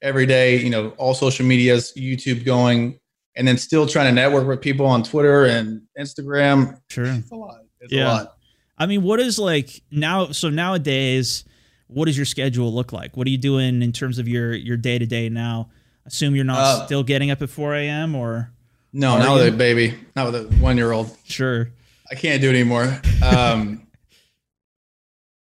every 0.00 0.26
day, 0.26 0.58
you 0.58 0.70
know, 0.70 0.90
all 0.96 1.14
social 1.14 1.44
medias, 1.44 1.92
YouTube 1.96 2.44
going, 2.44 2.98
and 3.36 3.46
then 3.46 3.58
still 3.58 3.86
trying 3.86 4.06
to 4.06 4.12
network 4.12 4.46
with 4.46 4.60
people 4.60 4.86
on 4.86 5.02
Twitter 5.02 5.44
and 5.44 5.82
Instagram. 5.98 6.80
Sure. 6.88 7.04
It's 7.04 7.30
a 7.30 7.34
lot. 7.34 7.60
It's 7.80 7.92
yeah. 7.92 8.06
a 8.06 8.08
lot. 8.08 8.36
I 8.78 8.86
mean, 8.86 9.02
what 9.02 9.20
is 9.20 9.38
like 9.38 9.82
now? 9.90 10.30
So 10.30 10.48
nowadays, 10.50 11.44
what 11.88 12.06
does 12.06 12.16
your 12.16 12.26
schedule 12.26 12.72
look 12.72 12.92
like? 12.92 13.16
What 13.16 13.26
are 13.26 13.30
you 13.30 13.38
doing 13.38 13.82
in 13.82 13.92
terms 13.92 14.18
of 14.18 14.28
your 14.28 14.54
your 14.54 14.76
day 14.76 14.98
to 14.98 15.06
day 15.06 15.28
now? 15.28 15.70
Assume 16.06 16.34
you're 16.34 16.44
not 16.44 16.58
uh, 16.58 16.86
still 16.86 17.02
getting 17.02 17.30
up 17.30 17.42
at 17.42 17.50
4 17.50 17.74
a.m. 17.74 18.14
or 18.14 18.50
no, 18.92 19.18
not 19.18 19.34
with 19.34 19.54
a 19.54 19.56
baby, 19.56 19.94
not 20.16 20.32
with 20.32 20.34
a 20.36 20.54
one 20.56 20.76
year 20.76 20.92
old. 20.92 21.16
Sure, 21.24 21.70
I 22.10 22.14
can't 22.14 22.40
do 22.40 22.50
it 22.50 22.54
anymore. 22.54 23.00
Um, 23.22 23.86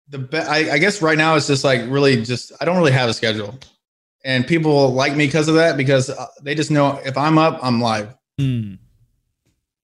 the 0.09 0.19
be- 0.19 0.39
I, 0.39 0.75
I 0.75 0.79
guess 0.79 1.03
right 1.03 1.19
now 1.19 1.37
it's 1.37 1.47
just 1.47 1.65
like 1.65 1.83
really 1.89 2.23
just 2.23 2.53
I 2.61 2.65
don't 2.65 2.77
really 2.77 2.93
have 2.93 3.09
a 3.09 3.15
schedule 3.15 3.59
and 4.25 4.47
people 4.47 4.93
like 4.93 5.15
me 5.15 5.27
because 5.27 5.49
of 5.49 5.55
that 5.57 5.77
because 5.77 6.11
uh, 6.11 6.27
they 6.43 6.55
just 6.55 6.71
know 6.71 7.01
if 7.05 7.17
I'm 7.17 7.39
up, 7.39 7.59
I'm 7.63 7.81
live. 7.81 8.15
Mm. 8.41 8.79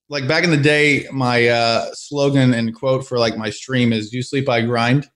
Like 0.08 0.26
back 0.26 0.42
in 0.42 0.50
the 0.50 0.56
day, 0.56 1.06
my 1.12 1.46
uh, 1.48 1.90
slogan 1.92 2.54
and 2.54 2.74
quote 2.74 3.06
for 3.06 3.18
like 3.18 3.36
my 3.36 3.50
stream 3.50 3.92
is 3.92 4.12
"You 4.12 4.22
sleep, 4.22 4.48
I 4.48 4.62
grind." 4.62 5.08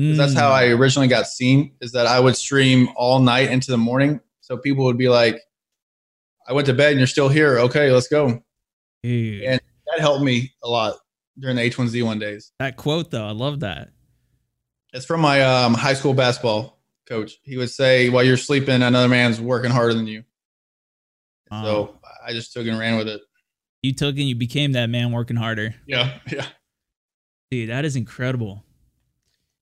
Mm. 0.00 0.16
That's 0.16 0.34
how 0.34 0.50
I 0.50 0.68
originally 0.68 1.08
got 1.08 1.26
seen. 1.26 1.74
Is 1.80 1.92
that 1.92 2.06
I 2.06 2.18
would 2.18 2.36
stream 2.36 2.88
all 2.96 3.20
night 3.20 3.50
into 3.50 3.70
the 3.70 3.78
morning, 3.78 4.20
so 4.40 4.56
people 4.56 4.84
would 4.86 4.98
be 4.98 5.08
like, 5.08 5.40
"I 6.46 6.52
went 6.52 6.66
to 6.66 6.74
bed 6.74 6.90
and 6.90 6.98
you're 7.00 7.06
still 7.06 7.28
here. 7.28 7.58
Okay, 7.58 7.90
let's 7.90 8.08
go." 8.08 8.42
Dude. 9.02 9.42
And 9.42 9.60
that 9.86 10.00
helped 10.00 10.24
me 10.24 10.52
a 10.62 10.68
lot 10.68 10.96
during 11.38 11.56
the 11.56 11.62
H1Z1 11.62 12.20
days. 12.20 12.52
That 12.58 12.76
quote, 12.76 13.10
though, 13.10 13.26
I 13.26 13.32
love 13.32 13.60
that. 13.60 13.90
It's 14.92 15.04
from 15.04 15.20
my 15.20 15.42
um, 15.42 15.74
high 15.74 15.94
school 15.94 16.14
basketball 16.14 16.80
coach. 17.06 17.32
He 17.42 17.56
would 17.56 17.70
say, 17.70 18.08
"While 18.08 18.24
you're 18.24 18.36
sleeping, 18.36 18.82
another 18.82 19.08
man's 19.08 19.40
working 19.40 19.70
harder 19.70 19.94
than 19.94 20.06
you." 20.06 20.24
So 21.62 22.00
I 22.24 22.32
just 22.32 22.52
took 22.52 22.66
and 22.66 22.78
ran 22.78 22.96
with 22.96 23.08
it. 23.08 23.20
You 23.82 23.92
took 23.92 24.16
and 24.16 24.28
you 24.28 24.34
became 24.34 24.72
that 24.72 24.88
man 24.88 25.12
working 25.12 25.36
harder. 25.36 25.74
Yeah, 25.86 26.18
yeah. 26.30 26.46
Dude, 27.50 27.68
that 27.68 27.84
is 27.84 27.96
incredible. 27.96 28.64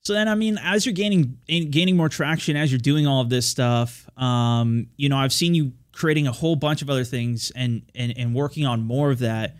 So 0.04 0.14
then, 0.14 0.28
I 0.28 0.34
mean, 0.34 0.58
as 0.62 0.84
you're 0.84 0.94
gaining 0.94 1.38
gaining 1.46 1.96
more 1.96 2.08
traction, 2.08 2.56
as 2.56 2.72
you're 2.72 2.78
doing 2.78 3.06
all 3.06 3.20
of 3.20 3.28
this 3.28 3.46
stuff, 3.46 4.08
um, 4.16 4.88
you 4.96 5.08
know, 5.08 5.16
I've 5.16 5.32
seen 5.32 5.54
you 5.54 5.72
creating 5.92 6.26
a 6.26 6.32
whole 6.32 6.56
bunch 6.56 6.82
of 6.82 6.90
other 6.90 7.04
things 7.04 7.52
and 7.54 7.82
and 7.94 8.14
and 8.16 8.34
working 8.34 8.66
on 8.66 8.82
more 8.82 9.10
of 9.10 9.20
that. 9.20 9.56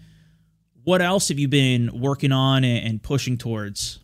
What 0.84 1.00
else 1.00 1.28
have 1.28 1.38
you 1.38 1.46
been 1.46 2.00
working 2.00 2.32
on 2.32 2.64
and, 2.64 2.86
and 2.86 3.02
pushing 3.02 3.38
towards? 3.38 4.00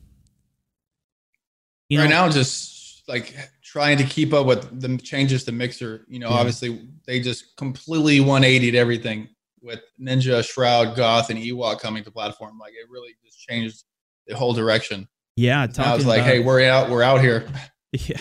You 1.88 1.98
right 1.98 2.04
know, 2.08 2.26
now, 2.26 2.28
just 2.28 3.08
like 3.08 3.34
trying 3.62 3.98
to 3.98 4.04
keep 4.04 4.32
up 4.32 4.46
with 4.46 4.80
the 4.80 4.96
changes 4.98 5.44
to 5.44 5.52
Mixer. 5.52 6.04
You 6.08 6.18
know, 6.18 6.28
yeah. 6.28 6.36
obviously 6.36 6.88
they 7.06 7.20
just 7.20 7.56
completely 7.56 8.18
180'd 8.18 8.74
everything 8.74 9.28
with 9.60 9.80
Ninja, 10.00 10.46
Shroud, 10.46 10.96
Goth, 10.96 11.30
and 11.30 11.38
Ewok 11.38 11.80
coming 11.80 12.04
to 12.04 12.10
platform. 12.10 12.58
Like 12.58 12.74
it 12.74 12.88
really 12.90 13.14
just 13.24 13.40
changed 13.40 13.84
the 14.26 14.36
whole 14.36 14.52
direction. 14.52 15.08
Yeah, 15.36 15.66
I 15.78 15.94
was 15.94 16.04
like, 16.04 16.20
about, 16.20 16.30
hey, 16.30 16.40
we're 16.40 16.68
out, 16.68 16.90
we're 16.90 17.02
out 17.02 17.20
here. 17.20 17.48
Yeah, 17.90 18.18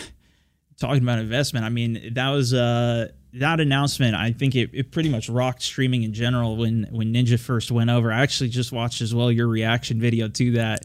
talking 0.80 1.02
about 1.02 1.18
investment. 1.18 1.66
I 1.66 1.68
mean, 1.68 2.14
that 2.14 2.30
was 2.30 2.54
uh 2.54 3.08
that 3.34 3.60
announcement. 3.60 4.14
I 4.14 4.32
think 4.32 4.54
it, 4.54 4.70
it 4.72 4.90
pretty 4.90 5.08
much 5.08 5.28
rocked 5.28 5.62
streaming 5.62 6.02
in 6.02 6.12
general 6.12 6.56
when 6.56 6.86
when 6.90 7.12
Ninja 7.12 7.38
first 7.38 7.70
went 7.70 7.90
over. 7.90 8.12
I 8.12 8.22
actually 8.22 8.50
just 8.50 8.72
watched 8.72 9.00
as 9.00 9.14
well 9.14 9.30
your 9.30 9.48
reaction 9.48 10.00
video 10.00 10.28
to 10.28 10.52
that. 10.52 10.84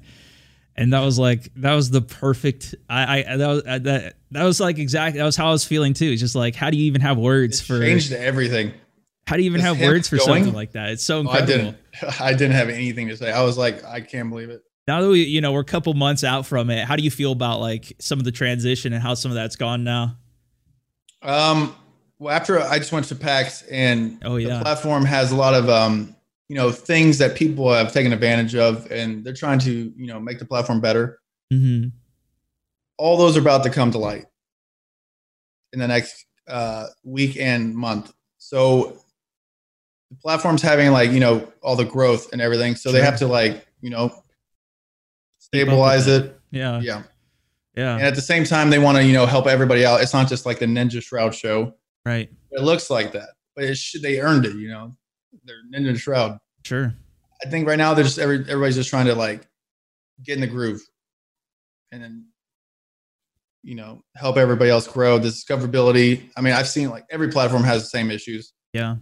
And 0.75 0.91
that 0.93 1.01
was 1.01 1.19
like 1.19 1.53
that 1.58 1.75
was 1.75 1.91
the 1.91 2.01
perfect 2.01 2.73
i 2.89 3.23
i 3.23 3.38
that 3.38 3.47
was 3.47 3.63
uh, 3.67 3.79
that 3.79 4.15
that 4.32 4.43
was 4.43 4.60
like 4.60 4.79
exactly 4.79 5.19
that 5.19 5.25
was 5.25 5.36
how 5.36 5.49
i 5.49 5.51
was 5.51 5.63
feeling 5.63 5.93
too. 5.93 6.08
It's 6.08 6.21
just 6.21 6.36
like 6.36 6.56
how 6.56 6.71
do 6.71 6.77
you 6.77 6.86
even 6.86 7.01
have 7.01 7.17
words 7.17 7.62
it 7.62 7.65
for 7.65 7.79
changed 7.79 8.12
everything. 8.12 8.73
How 9.27 9.38
do 9.38 9.43
you 9.43 9.49
even 9.49 9.62
have 9.62 9.79
words 9.79 10.10
for 10.10 10.17
going? 10.17 10.43
something 10.43 10.53
like 10.53 10.73
that? 10.73 10.89
It's 10.89 11.03
so 11.03 11.21
incredible 11.21 11.53
oh, 11.53 11.56
i 11.56 11.58
didn't 11.58 12.21
i 12.21 12.32
didn't 12.34 12.56
have 12.56 12.69
anything 12.69 13.08
to 13.10 13.17
say. 13.17 13.32
I 13.32 13.43
was 13.43 13.58
like 13.58 13.84
i 13.86 14.01
can't 14.01 14.29
believe 14.29 14.49
it. 14.49 14.63
Now 14.88 15.01
that 15.01 15.10
we 15.10 15.23
you 15.23 15.41
know 15.41 15.51
we're 15.51 15.62
a 15.62 15.65
couple 15.65 15.93
months 15.93 16.23
out 16.23 16.47
from 16.47 16.71
it 16.71 16.84
how 16.86 16.95
do 16.95 17.03
you 17.03 17.12
feel 17.12 17.34
about 17.34 17.60
like 17.60 17.93
some 17.99 18.17
of 18.17 18.25
the 18.25 18.32
transition 18.32 18.93
and 18.93 19.01
how 19.01 19.13
some 19.13 19.29
of 19.29 19.36
that's 19.36 19.56
gone 19.56 19.84
now? 19.84 20.17
Um 21.21 21.75
well 22.23 22.33
after 22.33 22.59
i 22.59 22.79
just 22.79 22.91
went 22.91 23.05
to 23.05 23.15
pax 23.15 23.62
and 23.63 24.19
oh 24.23 24.38
yeah. 24.38 24.57
the 24.57 24.63
platform 24.63 25.03
has 25.05 25.31
a 25.31 25.36
lot 25.36 25.53
of 25.53 25.69
um 25.69 26.15
you 26.53 26.55
know 26.55 26.71
things 26.71 27.17
that 27.17 27.36
people 27.36 27.71
have 27.73 27.91
taken 27.91 28.13
advantage 28.13 28.55
of 28.55 28.89
and 28.91 29.23
they're 29.23 29.33
trying 29.33 29.59
to 29.59 29.93
you 29.95 30.07
know 30.07 30.19
make 30.19 30.39
the 30.39 30.45
platform 30.45 30.79
better. 30.81 31.19
Mm-hmm. 31.51 31.89
all 32.97 33.17
those 33.17 33.38
are 33.38 33.41
about 33.41 33.63
to 33.63 33.69
come 33.69 33.91
to 33.91 33.97
light 33.97 34.25
in 35.71 35.79
the 35.79 35.88
next 35.88 36.25
uh, 36.47 36.88
week 37.03 37.38
and 37.38 37.75
month. 37.75 38.12
So 38.39 38.97
the 40.09 40.17
platform's 40.17 40.62
having 40.62 40.91
like 40.91 41.12
you 41.12 41.19
know 41.19 41.51
all 41.62 41.75
the 41.75 41.86
growth 41.86 42.31
and 42.33 42.41
everything 42.41 42.75
so 42.75 42.89
sure. 42.89 42.99
they 42.99 43.05
have 43.05 43.17
to 43.19 43.27
like 43.27 43.67
you 43.81 43.89
know 43.89 44.15
stabilize 45.39 46.07
it. 46.07 46.39
Yeah. 46.51 46.79
Yeah. 46.81 47.03
Yeah. 47.75 47.95
And 47.95 48.03
at 48.03 48.15
the 48.15 48.21
same 48.21 48.43
time 48.43 48.69
they 48.69 48.79
want 48.79 48.97
to 48.97 49.03
you 49.03 49.13
know 49.13 49.25
help 49.25 49.47
everybody 49.47 49.86
out. 49.86 50.01
It's 50.01 50.13
not 50.13 50.27
just 50.27 50.45
like 50.45 50.59
the 50.59 50.65
ninja 50.65 51.03
shroud 51.03 51.36
show 51.36 51.73
right 52.06 52.30
it 52.52 52.62
looks 52.62 52.89
like 52.89 53.12
that 53.12 53.30
but 53.56 53.66
it 53.66 53.78
should, 53.78 54.02
they 54.02 54.20
earned 54.20 54.46
it 54.46 54.56
you 54.56 54.68
know 54.68 54.92
they're 55.46 55.63
Ninja 55.74 55.98
Shroud. 55.98 56.39
Sure. 56.63 56.94
I 57.44 57.50
think 57.50 57.68
right 57.68 57.78
now 57.78 57.94
they're 57.94 58.04
just 58.04 58.20
every, 58.20 58.39
everybody's 58.39 58.76
just 58.76 58.89
trying 58.89 59.08
to 59.08 59.16
like 59.16 59.48
get 60.24 60.36
in 60.36 60.42
the 60.42 60.48
groove, 60.48 60.82
and 61.92 62.04
then 62.04 62.26
you 63.63 63.76
know 63.76 64.04
help 64.16 64.38
everybody 64.38 64.70
else 64.70 64.88
grow. 64.88 65.18
The 65.18 65.30
discoverability. 65.30 66.30
I 66.38 66.42
mean, 66.42 66.54
I've 66.54 66.68
seen 66.68 66.89
like 66.89 67.06
every 67.10 67.30
platform 67.30 67.63
has 67.63 67.84
the 67.84 67.89
same 67.89 68.12
issues. 68.12 68.54
Yeah. 68.74 68.98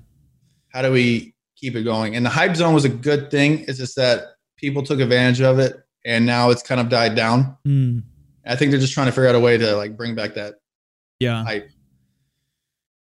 How 0.70 0.82
do 0.82 0.92
we 0.92 1.36
keep 1.58 1.76
it 1.76 1.84
going? 1.84 2.16
And 2.16 2.26
the 2.26 2.30
hype 2.30 2.56
zone 2.56 2.74
was 2.74 2.86
a 2.86 2.90
good 2.90 3.30
thing. 3.30 3.66
It's 3.68 3.78
just 3.78 3.96
that 3.98 4.24
people 4.58 4.84
took 4.84 5.00
advantage 5.00 5.42
of 5.42 5.60
it, 5.60 5.78
and 6.06 6.26
now 6.26 6.50
it's 6.50 6.64
kind 6.64 6.82
of 6.82 6.90
died 6.90 7.16
down. 7.16 7.58
Mm. 7.68 8.04
I 8.46 8.56
think 8.56 8.72
they're 8.72 8.80
just 8.80 8.94
trying 8.94 9.08
to 9.08 9.12
figure 9.12 9.28
out 9.28 9.36
a 9.36 9.40
way 9.40 9.58
to 9.58 9.76
like 9.76 9.96
bring 9.96 10.16
back 10.16 10.34
that 10.36 10.56
yeah 11.20 11.44
hype. 11.44 11.70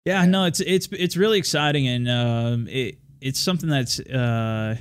Yeah, 0.06 0.26
no, 0.26 0.46
it's 0.46 0.60
it's 0.60 0.90
it's 0.92 1.16
really 1.16 1.38
exciting, 1.38 1.88
and 1.88 2.10
um, 2.10 2.68
it 2.68 2.98
it's 3.22 3.40
something 3.40 3.70
that's 3.70 4.00
uh, 4.02 4.76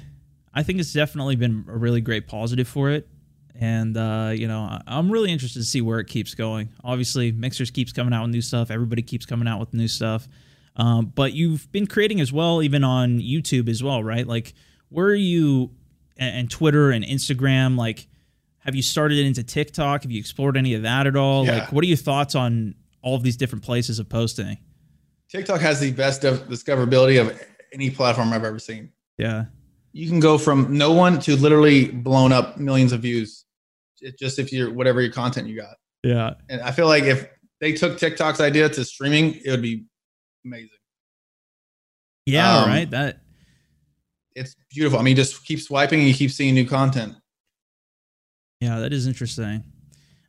I 0.53 0.63
think 0.63 0.81
it's 0.81 0.93
definitely 0.93 1.37
been 1.37 1.65
a 1.69 1.77
really 1.77 2.01
great 2.01 2.27
positive 2.27 2.67
for 2.67 2.91
it. 2.91 3.09
And 3.55 3.97
uh, 3.97 4.33
you 4.35 4.49
know, 4.49 4.79
I'm 4.87 5.11
really 5.11 5.31
interested 5.31 5.61
to 5.61 5.65
see 5.65 5.81
where 5.81 6.01
it 6.01 6.07
keeps 6.09 6.35
going. 6.35 6.71
Obviously, 6.83 7.31
Mixers 7.31 7.71
keeps 7.71 7.93
coming 7.93 8.13
out 8.13 8.23
with 8.23 8.33
new 8.33 8.41
stuff. 8.41 8.71
Everybody 8.71 9.03
keeps 9.03 9.25
coming 9.25 9.47
out 9.47 9.61
with 9.61 9.73
new 9.75 9.89
stuff. 9.89 10.27
Um, 10.75 11.13
but 11.15 11.35
you've 11.35 11.71
been 11.71 11.87
creating 11.87 12.21
as 12.21 12.33
well, 12.33 12.63
even 12.63 12.83
on 12.83 13.21
YouTube 13.21 13.69
as 13.69 13.83
well, 13.83 14.03
right? 14.03 14.27
Like, 14.27 14.55
where 14.89 15.07
are 15.07 15.15
you 15.15 15.71
and 16.17 16.51
Twitter 16.51 16.91
and 16.91 17.05
Instagram? 17.05 17.77
Like, 17.77 18.09
have 18.61 18.75
you 18.75 18.83
started 18.83 19.19
into 19.19 19.45
TikTok? 19.45 20.03
Have 20.03 20.11
you 20.11 20.19
explored 20.19 20.57
any 20.57 20.75
of 20.75 20.83
that 20.83 21.07
at 21.07 21.15
all? 21.15 21.47
Yeah. 21.47 21.59
Like, 21.59 21.73
what 21.73 21.85
are 21.85 21.89
your 21.89 21.97
thoughts 21.97 22.35
on 22.35 22.75
all 23.03 23.15
of 23.15 23.23
these 23.23 23.37
different 23.37 23.65
places 23.65 23.99
of 23.99 24.09
posting? 24.09 24.59
TikTok 25.33 25.61
has 25.61 25.81
the 25.81 25.93
best 25.93 26.25
of 26.25 26.41
discoverability 26.49 27.21
of 27.21 27.43
any 27.73 27.91
platform 27.91 28.33
I've 28.33 28.45
ever 28.45 28.59
seen. 28.59 28.93
Yeah. 29.19 29.47
You 29.93 30.09
can 30.09 30.21
go 30.21 30.39
from 30.39 30.77
no 30.77 30.93
one 30.93 31.19
to 31.21 31.37
literally 31.37 31.89
blown 31.89 32.33
up 32.33 32.59
millions 32.59 32.93
of 32.93 33.01
views 33.01 33.43
it 34.03 34.19
just 34.19 34.39
if 34.39 34.53
you're 34.53 34.73
whatever 34.73 35.01
your 35.01 35.13
content 35.13 35.49
you 35.49 35.57
got. 35.57 35.77
Yeah. 36.03 36.35
And 36.49 36.61
I 36.61 36.73
feel 36.73 36.87
like 36.87 37.05
if 37.05 37.29
they 37.61 37.73
took 37.73 37.99
TikTok's 37.99 38.41
idea 38.41 38.69
to 38.69 38.85
streaming, 38.85 39.41
it 39.45 39.51
would 39.51 39.63
be 39.63 39.85
amazing. 40.45 40.71
Yeah, 42.27 42.59
um, 42.59 42.69
right. 42.69 42.91
That 42.91 43.21
it's 44.35 44.57
beautiful. 44.71 44.99
I 44.99 45.03
mean, 45.03 45.17
just 45.17 45.45
keep 45.45 45.61
swiping 45.61 46.01
and 46.01 46.09
you 46.09 46.15
keep 46.15 46.31
seeing 46.31 46.55
new 46.55 46.67
content. 46.67 47.15
Yeah, 48.61 48.79
that 48.81 48.93
is 48.93 49.07
interesting. 49.07 49.65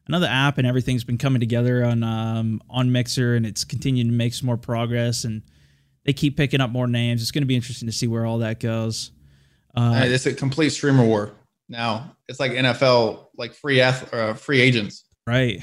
Another 0.07 0.27
app, 0.29 0.57
and 0.57 0.67
everything's 0.67 1.03
been 1.03 1.17
coming 1.17 1.39
together 1.39 1.83
on 1.83 2.03
um, 2.03 2.61
on 2.69 2.91
Mixer, 2.91 3.35
and 3.35 3.45
it's 3.45 3.63
continuing 3.63 4.07
to 4.07 4.13
make 4.13 4.33
some 4.33 4.45
more 4.47 4.57
progress, 4.57 5.23
and 5.23 5.41
they 6.05 6.13
keep 6.13 6.35
picking 6.37 6.61
up 6.61 6.69
more 6.69 6.87
names. 6.87 7.21
It's 7.21 7.31
going 7.31 7.43
to 7.43 7.47
be 7.47 7.55
interesting 7.55 7.87
to 7.87 7.93
see 7.93 8.07
where 8.07 8.25
all 8.25 8.39
that 8.39 8.59
goes. 8.59 9.11
Uh, 9.75 10.01
it's 10.05 10.25
a 10.25 10.33
complete 10.33 10.69
streamer 10.71 11.05
war 11.05 11.31
now. 11.69 12.15
It's 12.27 12.39
like 12.39 12.51
NFL, 12.51 13.27
like 13.37 13.53
free 13.53 13.81
ath- 13.81 14.13
uh, 14.13 14.33
free 14.33 14.61
agents. 14.61 15.05
Right. 15.25 15.61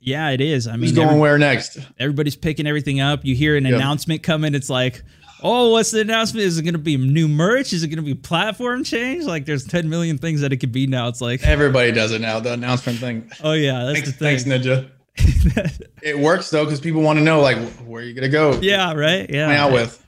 Yeah, 0.00 0.30
it 0.30 0.40
is. 0.40 0.66
I 0.66 0.72
Who's 0.72 0.80
mean, 0.80 0.94
going 0.96 1.08
every- 1.08 1.20
where 1.20 1.38
next? 1.38 1.78
everybody's 1.98 2.36
picking 2.36 2.66
everything 2.66 3.00
up. 3.00 3.24
You 3.24 3.34
hear 3.34 3.56
an 3.56 3.64
Yep. 3.64 3.74
announcement 3.74 4.22
coming. 4.22 4.54
It's 4.54 4.68
like, 4.68 5.02
oh, 5.42 5.70
what's 5.70 5.90
the 5.90 6.00
announcement? 6.00 6.44
Is 6.46 6.58
it 6.58 6.62
going 6.62 6.74
to 6.74 6.78
be 6.78 6.96
new 6.96 7.28
merch? 7.28 7.72
Is 7.72 7.82
it 7.82 7.88
going 7.88 7.96
to 7.98 8.02
be 8.02 8.14
platform 8.14 8.84
change? 8.84 9.24
Like, 9.24 9.44
there's 9.46 9.64
10 9.64 9.88
million 9.88 10.18
things 10.18 10.40
that 10.40 10.52
it 10.52 10.58
could 10.58 10.72
be 10.72 10.86
now. 10.86 11.08
It's 11.08 11.20
like, 11.20 11.42
Everybody 11.44 11.92
does 11.92 12.12
it 12.12 12.20
now. 12.20 12.40
The 12.40 12.52
announcement 12.54 12.98
thing. 12.98 13.30
oh 13.42 13.52
yeah, 13.52 13.84
that's 13.84 14.00
Thanks, 14.00 14.12
the 14.12 14.12
thing. 14.14 14.38
thanks 14.38 14.66
Ninja. 14.66 14.90
It 16.02 16.18
works 16.18 16.50
though 16.50 16.64
because 16.64 16.80
people 16.80 17.00
want 17.00 17.18
to 17.18 17.24
know 17.24 17.40
like 17.40 17.56
where 17.86 18.02
are 18.02 18.04
you 18.04 18.12
gonna 18.14 18.28
go? 18.28 18.58
yeah, 18.60 18.92
right. 18.92 19.28
Yeah. 19.30 19.50
out 19.52 19.72
with 19.72 20.00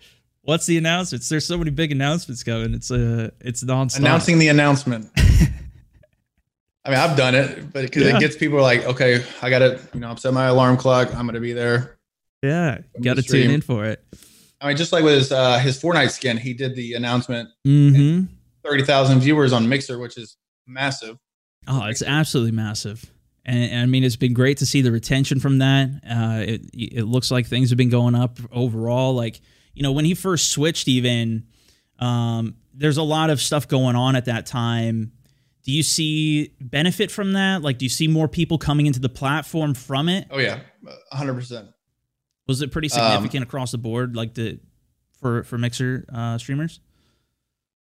What's 0.42 0.66
the 0.66 0.76
announcements? 0.78 1.28
There's 1.28 1.46
so 1.46 1.56
many 1.56 1.70
big 1.70 1.90
announcements 1.90 2.42
coming. 2.42 2.74
It's 2.74 2.90
uh, 2.90 3.30
it's 3.40 3.64
nonstop. 3.64 3.98
announcing 4.00 4.38
the 4.38 4.48
announcement. 4.48 5.08
I 6.84 6.90
mean, 6.90 6.98
I've 6.98 7.16
done 7.16 7.34
it, 7.34 7.72
but 7.72 7.82
because 7.82 8.02
Yeah. 8.04 8.16
it 8.16 8.20
gets 8.20 8.36
people 8.36 8.60
like, 8.60 8.84
okay, 8.84 9.24
I 9.42 9.50
got 9.50 9.58
to, 9.60 9.80
you 9.94 10.00
know, 10.00 10.08
I'm 10.10 10.16
set 10.18 10.32
my 10.34 10.46
alarm 10.46 10.76
clock. 10.76 11.08
I'm 11.14 11.26
gonna 11.26 11.40
be 11.40 11.52
there. 11.52 11.96
Yeah, 12.42 12.78
got 13.00 13.14
to 13.16 13.22
the 13.22 13.28
tune 13.28 13.50
in 13.50 13.60
for 13.60 13.86
it. 13.86 14.04
I 14.60 14.68
mean, 14.68 14.76
just 14.76 14.92
like 14.92 15.04
with 15.04 15.14
his 15.14 15.32
uh, 15.32 15.58
his 15.58 15.80
Fortnite 15.80 16.10
skin, 16.10 16.36
he 16.36 16.54
did 16.54 16.74
the 16.74 16.94
announcement. 16.94 17.48
Mm-hmm. 17.66 18.32
Thirty 18.64 18.84
thousand 18.84 19.20
viewers 19.20 19.52
on 19.52 19.68
Mixer, 19.68 19.98
which 19.98 20.16
is 20.16 20.36
massive. 20.66 21.18
Oh, 21.68 21.84
it's 21.84 22.02
absolutely 22.02 22.52
massive. 22.52 23.12
And, 23.44 23.70
and 23.70 23.80
I 23.82 23.86
mean, 23.86 24.02
it's 24.02 24.16
been 24.16 24.34
great 24.34 24.58
to 24.58 24.66
see 24.66 24.82
the 24.82 24.90
retention 24.90 25.40
from 25.40 25.58
that. 25.58 25.88
Uh, 26.08 26.42
it 26.46 26.62
it 26.72 27.04
looks 27.04 27.30
like 27.30 27.46
things 27.46 27.70
have 27.70 27.76
been 27.76 27.90
going 27.90 28.14
up 28.14 28.38
overall. 28.50 29.14
Like 29.14 29.40
you 29.74 29.82
know, 29.82 29.92
when 29.92 30.04
he 30.04 30.14
first 30.14 30.50
switched, 30.50 30.88
even 30.88 31.46
um, 31.98 32.56
there's 32.74 32.96
a 32.96 33.02
lot 33.02 33.30
of 33.30 33.40
stuff 33.40 33.68
going 33.68 33.94
on 33.94 34.16
at 34.16 34.24
that 34.24 34.46
time. 34.46 35.12
Do 35.64 35.72
you 35.72 35.82
see 35.82 36.52
benefit 36.60 37.10
from 37.10 37.32
that? 37.32 37.62
Like, 37.62 37.78
do 37.78 37.84
you 37.84 37.90
see 37.90 38.06
more 38.06 38.28
people 38.28 38.56
coming 38.56 38.86
into 38.86 39.00
the 39.00 39.08
platform 39.08 39.74
from 39.74 40.08
it? 40.08 40.28
Oh 40.30 40.38
yeah, 40.38 40.60
hundred 41.12 41.34
percent. 41.34 41.68
Was 42.48 42.62
it 42.62 42.70
pretty 42.70 42.90
Um, 42.92 43.12
significant 43.12 43.42
across 43.42 43.72
the 43.72 43.78
board, 43.78 44.14
like 44.16 44.34
the 44.34 44.58
for 45.20 45.42
for 45.44 45.58
Mixer 45.58 46.04
uh, 46.12 46.38
streamers? 46.38 46.80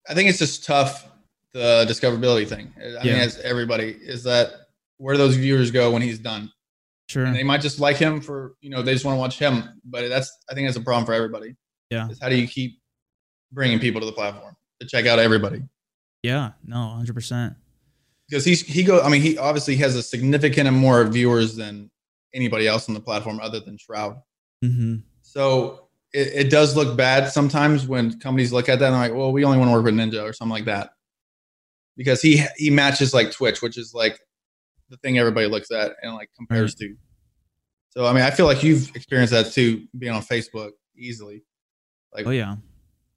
I 0.09 0.13
think 0.13 0.29
it's 0.29 0.39
just 0.39 0.63
tough 0.63 1.07
the 1.53 1.85
discoverability 1.87 2.47
thing. 2.47 2.73
I 2.77 2.87
Yeah. 2.87 3.03
mean, 3.03 3.15
as 3.15 3.37
everybody 3.39 3.89
is 4.01 4.23
that 4.23 4.51
where 4.97 5.15
do 5.15 5.17
those 5.17 5.35
viewers 5.35 5.71
go 5.71 5.91
when 5.91 6.01
he's 6.01 6.19
done? 6.19 6.51
Sure. 7.09 7.25
And 7.25 7.35
they 7.35 7.43
might 7.43 7.61
just 7.61 7.79
like 7.79 7.97
him 7.97 8.21
for 8.21 8.53
you 8.61 8.69
know 8.69 8.81
they 8.81 8.93
just 8.93 9.05
want 9.05 9.15
to 9.15 9.19
watch 9.19 9.37
him, 9.39 9.81
but 9.85 10.07
that's 10.09 10.31
I 10.49 10.53
think 10.53 10.67
that's 10.67 10.77
a 10.77 10.81
problem 10.81 11.05
for 11.05 11.13
everybody. 11.13 11.55
Yeah. 11.89 12.09
Is 12.09 12.19
how 12.21 12.29
do 12.29 12.35
you 12.37 12.47
keep 12.47 12.79
bringing 13.51 13.79
people 13.79 13.99
to 14.01 14.05
the 14.05 14.11
platform 14.13 14.55
to 14.79 14.87
check 14.87 15.05
out 15.05 15.19
everybody? 15.19 15.61
Yeah. 16.23 16.51
No. 16.65 16.89
Hundred 16.89 17.13
percent. 17.13 17.55
Because 18.29 18.43
he's 18.43 18.61
he 18.61 18.83
go. 18.83 19.01
I 19.01 19.09
mean, 19.09 19.21
he 19.21 19.37
obviously 19.37 19.77
has 19.77 19.95
a 19.95 20.03
significant 20.03 20.67
and 20.67 20.75
more 20.77 21.05
viewers 21.05 21.55
than 21.55 21.89
anybody 22.33 22.67
else 22.67 22.89
on 22.89 22.93
the 22.93 22.99
platform 23.01 23.39
other 23.41 23.59
than 23.61 23.77
Shroud. 23.77 24.17
Mm-hmm. 24.63 24.97
So 25.21 25.87
it, 26.13 26.45
it 26.45 26.49
does 26.49 26.75
look 26.75 26.97
bad 26.97 27.31
sometimes 27.31 27.87
when 27.87 28.19
companies 28.19 28.51
look 28.53 28.69
at 28.69 28.79
that 28.79 28.87
and 28.87 28.95
like, 28.95 29.13
well, 29.13 29.31
we 29.31 29.43
only 29.45 29.57
want 29.57 29.69
to 29.69 29.73
work 29.73 29.85
with 29.85 29.95
Ninja 29.95 30.23
or 30.23 30.33
something 30.33 30.53
like 30.53 30.65
that. 30.65 30.91
Because 31.95 32.21
he 32.21 32.43
he 32.57 32.69
matches 32.69 33.13
like 33.13 33.31
Twitch, 33.31 33.61
which 33.61 33.77
is 33.77 33.93
like 33.93 34.19
the 34.89 34.97
thing 34.97 35.17
everybody 35.17 35.47
looks 35.47 35.71
at 35.71 35.93
and 36.01 36.13
like 36.13 36.29
compares 36.35 36.75
to. 36.75 36.95
So 37.89 38.05
I 38.05 38.13
mean, 38.13 38.23
I 38.23 38.31
feel 38.31 38.45
like 38.45 38.63
you've 38.63 38.95
experienced 38.95 39.33
that 39.33 39.51
too, 39.51 39.87
being 39.97 40.13
on 40.13 40.21
Facebook 40.21 40.71
easily. 40.95 41.43
Like, 42.13 42.27
Oh 42.27 42.31
yeah. 42.31 42.55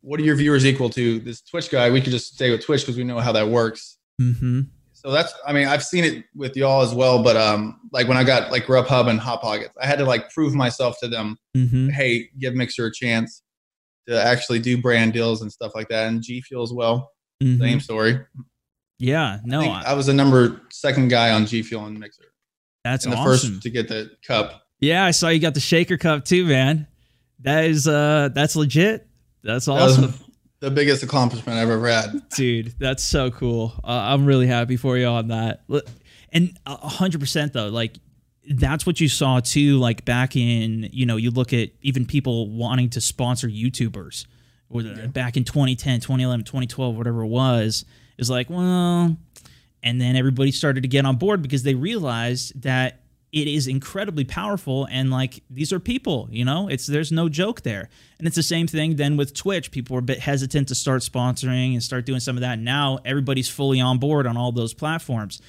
what 0.01 0.19
are 0.19 0.23
your 0.23 0.37
viewers 0.37 0.65
equal 0.65 0.89
to? 0.91 1.21
This 1.21 1.43
Twitch 1.43 1.71
guy, 1.71 1.91
we 1.91 2.01
could 2.01 2.13
just 2.13 2.35
stay 2.35 2.51
with 2.51 2.65
Twitch 2.65 2.83
because 2.83 2.97
we 2.97 3.05
know 3.05 3.21
how 3.21 3.33
that 3.33 3.49
works. 3.49 3.99
Mm-hmm. 4.21 4.63
So 5.03 5.11
that's, 5.11 5.33
I 5.47 5.53
mean, 5.55 5.67
I've 5.67 5.83
seen 5.83 6.05
it 6.05 6.25
with 6.35 6.55
y'all 6.57 6.83
as 6.83 6.95
well, 6.95 7.23
but 7.23 7.35
um, 7.37 7.81
like 7.91 8.07
when 8.07 8.19
I 8.19 8.25
got 8.25 8.51
like 8.53 8.67
Grubhub 8.67 9.09
and 9.09 9.19
Hot 9.19 9.41
Pockets, 9.41 9.73
I 9.81 9.87
had 9.87 9.99
to 9.99 10.05
like 10.05 10.31
prove 10.31 10.55
myself 10.55 10.97
to 11.03 11.09
them 11.09 11.39
Mm-hmm. 11.57 11.89
hey, 11.89 12.29
give 12.39 12.55
Mixer 12.55 12.87
a 12.87 12.93
chance 12.93 13.43
to 14.07 14.23
actually 14.23 14.59
do 14.59 14.81
brand 14.81 15.13
deals 15.15 15.41
and 15.43 15.51
stuff 15.51 15.73
like 15.75 15.89
that. 15.89 16.09
And 16.09 16.23
G 16.23 16.41
Fuel 16.43 16.63
as 16.63 16.73
well, 16.73 17.11
Mhm. 17.43 17.59
same 17.61 17.81
story. 17.81 18.21
Yeah, 18.99 19.39
no, 19.45 19.63
I, 19.63 19.81
I- 19.81 19.83
I 19.89 19.93
was 19.95 20.07
the 20.07 20.13
number 20.15 20.61
second 20.71 21.09
guy 21.09 21.31
on 21.33 21.47
G 21.47 21.63
Fuel 21.63 21.87
and 21.87 21.99
Mixer, 21.99 22.33
that's 22.85 23.05
and 23.07 23.13
the 23.15 23.17
awesome. 23.17 23.53
first 23.55 23.63
to 23.63 23.71
get 23.71 23.89
the 23.89 24.11
cup. 24.27 24.63
yeah, 24.81 25.05
I 25.05 25.11
saw 25.13 25.29
you 25.29 25.41
got 25.41 25.55
the 25.55 25.61
shaker 25.61 25.97
cup 25.97 26.25
too, 26.27 26.45
man. 26.45 26.87
That 27.41 27.65
is 27.65 27.89
uh 27.89 28.29
that's 28.35 28.55
legit. 28.57 29.07
That's 29.43 29.65
That 29.65 29.73
was 29.73 29.99
awesome, 29.99 30.15
the 30.61 30.71
biggest 30.71 31.03
accomplishment 31.03 31.59
I've 31.59 31.71
ever 31.71 31.89
had. 31.89 32.29
dude. 32.37 32.75
That's 32.79 33.03
so 33.03 33.31
cool. 33.31 33.73
Uh, 33.83 33.89
I'm 33.89 34.27
really 34.27 34.47
happy 34.47 34.77
for 34.77 34.97
you 34.97 35.07
on 35.07 35.29
that. 35.29 35.63
And 36.33 36.57
a 36.67 36.77
hundred 36.89 37.21
percent 37.21 37.53
though, 37.53 37.69
like 37.69 37.97
that's 38.49 38.87
what 38.87 39.01
you 39.01 39.09
saw 39.09 39.41
too. 39.41 39.79
Like 39.79 40.05
back 40.05 40.37
in, 40.37 40.89
you 40.93 41.07
know, 41.07 41.17
you 41.17 41.31
look 41.31 41.53
at 41.53 41.71
even 41.83 42.07
people 42.07 42.51
wanting 42.51 42.91
to 42.91 43.01
sponsor 43.01 43.49
YouTubers, 43.49 44.27
or 44.69 44.83
the- 44.83 45.09
back 45.09 45.37
in 45.37 45.45
2010, 45.45 46.01
2011, 46.01 46.45
2012, 46.45 46.97
whatever 46.97 47.23
it 47.23 47.29
was, 47.29 47.85
is 48.19 48.31
like, 48.31 48.49
well, 48.51 49.17
and 49.83 50.01
then 50.01 50.15
everybody 50.17 50.53
started 50.53 50.83
to 50.83 50.89
get 50.89 51.05
on 51.07 51.17
board 51.17 51.43
because 51.43 51.63
they 51.63 51.75
realized 51.75 52.61
that 52.63 53.01
it 53.33 53.47
is 53.47 53.69
incredibly 53.69 54.25
powerful 54.25 54.89
and 54.91 55.11
like 55.11 55.43
these 55.49 55.73
are 55.73 55.79
people 55.79 56.29
you 56.31 56.45
know? 56.45 56.69
It's 56.69 56.87
there's 56.87 57.13
no 57.13 57.29
joke 57.29 57.63
there. 57.63 57.89
And 58.19 58.27
it's 58.27 58.37
the 58.37 58.43
same 58.43 58.67
thing 58.67 58.97
then 58.97 59.17
with 59.17 59.35
twitch. 59.35 59.71
People 59.71 59.95
were 59.95 60.01
a 60.01 60.03
bit 60.03 60.19
hesitant 60.19 60.69
to 60.69 60.75
start 60.75 61.03
sponsoring 61.03 61.73
and 61.73 61.83
start 61.83 62.07
doing 62.07 62.21
some 62.21 62.37
of 62.37 62.41
that. 62.41 62.59
Now 62.59 62.99
everybody's 63.05 63.49
fully 63.49 63.81
on 63.81 63.99
board 63.99 64.27
on 64.27 64.37
all 64.37 64.53
those 64.53 64.75
platforms. 64.75 65.41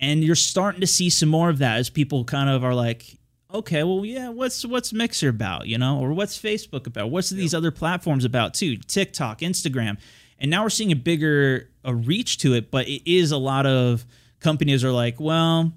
And 0.00 0.22
you're 0.24 0.36
starting 0.36 0.80
to 0.80 0.86
see 0.86 1.10
some 1.10 1.28
more 1.28 1.50
of 1.50 1.58
that 1.58 1.78
as 1.78 1.90
people 1.90 2.24
kind 2.24 2.48
of 2.48 2.64
are 2.64 2.74
like 2.74 3.18
okay 3.52 3.82
well 3.82 4.04
yeah 4.04 4.28
what's 4.28 4.62
what's 4.66 4.92
mixer 4.92 5.28
about 5.28 5.66
you 5.66 5.76
know? 5.76 5.98
Or 6.00 6.12
what's 6.12 6.38
facebook 6.40 6.86
about? 6.86 7.10
What's 7.10 7.30
these 7.30 7.54
other 7.54 7.70
platforms 7.70 8.24
about 8.24 8.54
too? 8.54 8.76
Tiktok 8.76 9.40
instagram. 9.40 9.98
And 10.38 10.50
now 10.50 10.62
we're 10.62 10.70
seeing 10.70 10.92
a 10.92 10.96
bigger 10.96 11.68
a 11.84 11.94
reach 11.94 12.38
to 12.38 12.54
it 12.54 12.70
but 12.70 12.88
it 12.88 13.10
is 13.10 13.32
a 13.32 13.38
lot 13.38 13.66
of 13.66 14.06
companies 14.40 14.82
are 14.84 14.92
like 14.92 15.20
well 15.20 15.72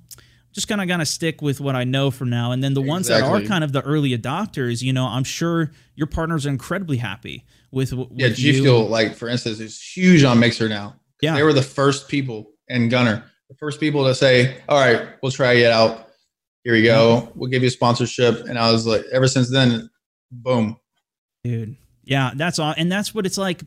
just 0.52 0.68
kind 0.68 0.82
of 0.82 0.88
gonna 0.88 1.06
stick 1.06 1.42
with 1.42 1.60
what 1.60 1.76
I 1.76 1.84
know 1.84 2.12
for 2.12 2.26
now. 2.26 2.52
And 2.52 2.64
then 2.64 2.74
the 2.74 2.82
ones 2.82 3.08
that 3.08 3.24
are 3.24 3.42
kind 3.42 3.64
of 3.64 3.72
the 3.72 3.82
early 3.82 4.18
adopters, 4.18 4.82
you 4.82 4.94
know, 4.94 5.06
I'm 5.06 5.24
sure 5.24 5.72
your 5.96 6.08
partners 6.08 6.46
are 6.46 6.50
incredibly 6.50 6.98
happy 6.98 7.46
with. 7.72 7.94
with 7.94 8.10
Yeah, 8.14 8.30
G 8.30 8.52
you. 8.52 8.62
Fuel, 8.64 8.88
like 8.88 9.16
for 9.16 9.30
instance, 9.30 9.60
is 9.60 9.82
huge 9.82 10.24
on 10.24 10.40
Mixer 10.40 10.68
now. 10.68 10.96
Yeah. 11.22 11.36
they 11.36 11.44
were 11.44 11.54
the 11.54 11.62
first 11.62 12.08
people 12.08 12.52
and 12.68 12.90
Gunnar, 12.90 13.24
the 13.48 13.56
first 13.56 13.80
people 13.80 14.06
to 14.06 14.16
say, 14.16 14.58
"All 14.68 14.80
right, 14.80 15.10
we'll 15.22 15.32
try 15.32 15.54
it 15.54 15.72
out. 15.72 16.10
Here 16.64 16.74
we 16.74 16.84
go. 16.84 17.32
We'll 17.36 17.50
give 17.50 17.62
you 17.62 17.68
a 17.68 17.72
sponsorship." 17.72 18.46
And 18.46 18.58
I 18.58 18.72
was 18.72 18.88
like, 18.88 19.06
ever 19.12 19.28
since 19.28 19.50
then, 19.52 19.90
boom. 20.32 20.78
dude. 21.44 21.76
Yeah, 22.04 22.32
that's 22.36 22.58
all, 22.60 22.74
and 22.76 22.92
that's 22.92 23.14
what 23.14 23.26
it's 23.26 23.38
like. 23.38 23.62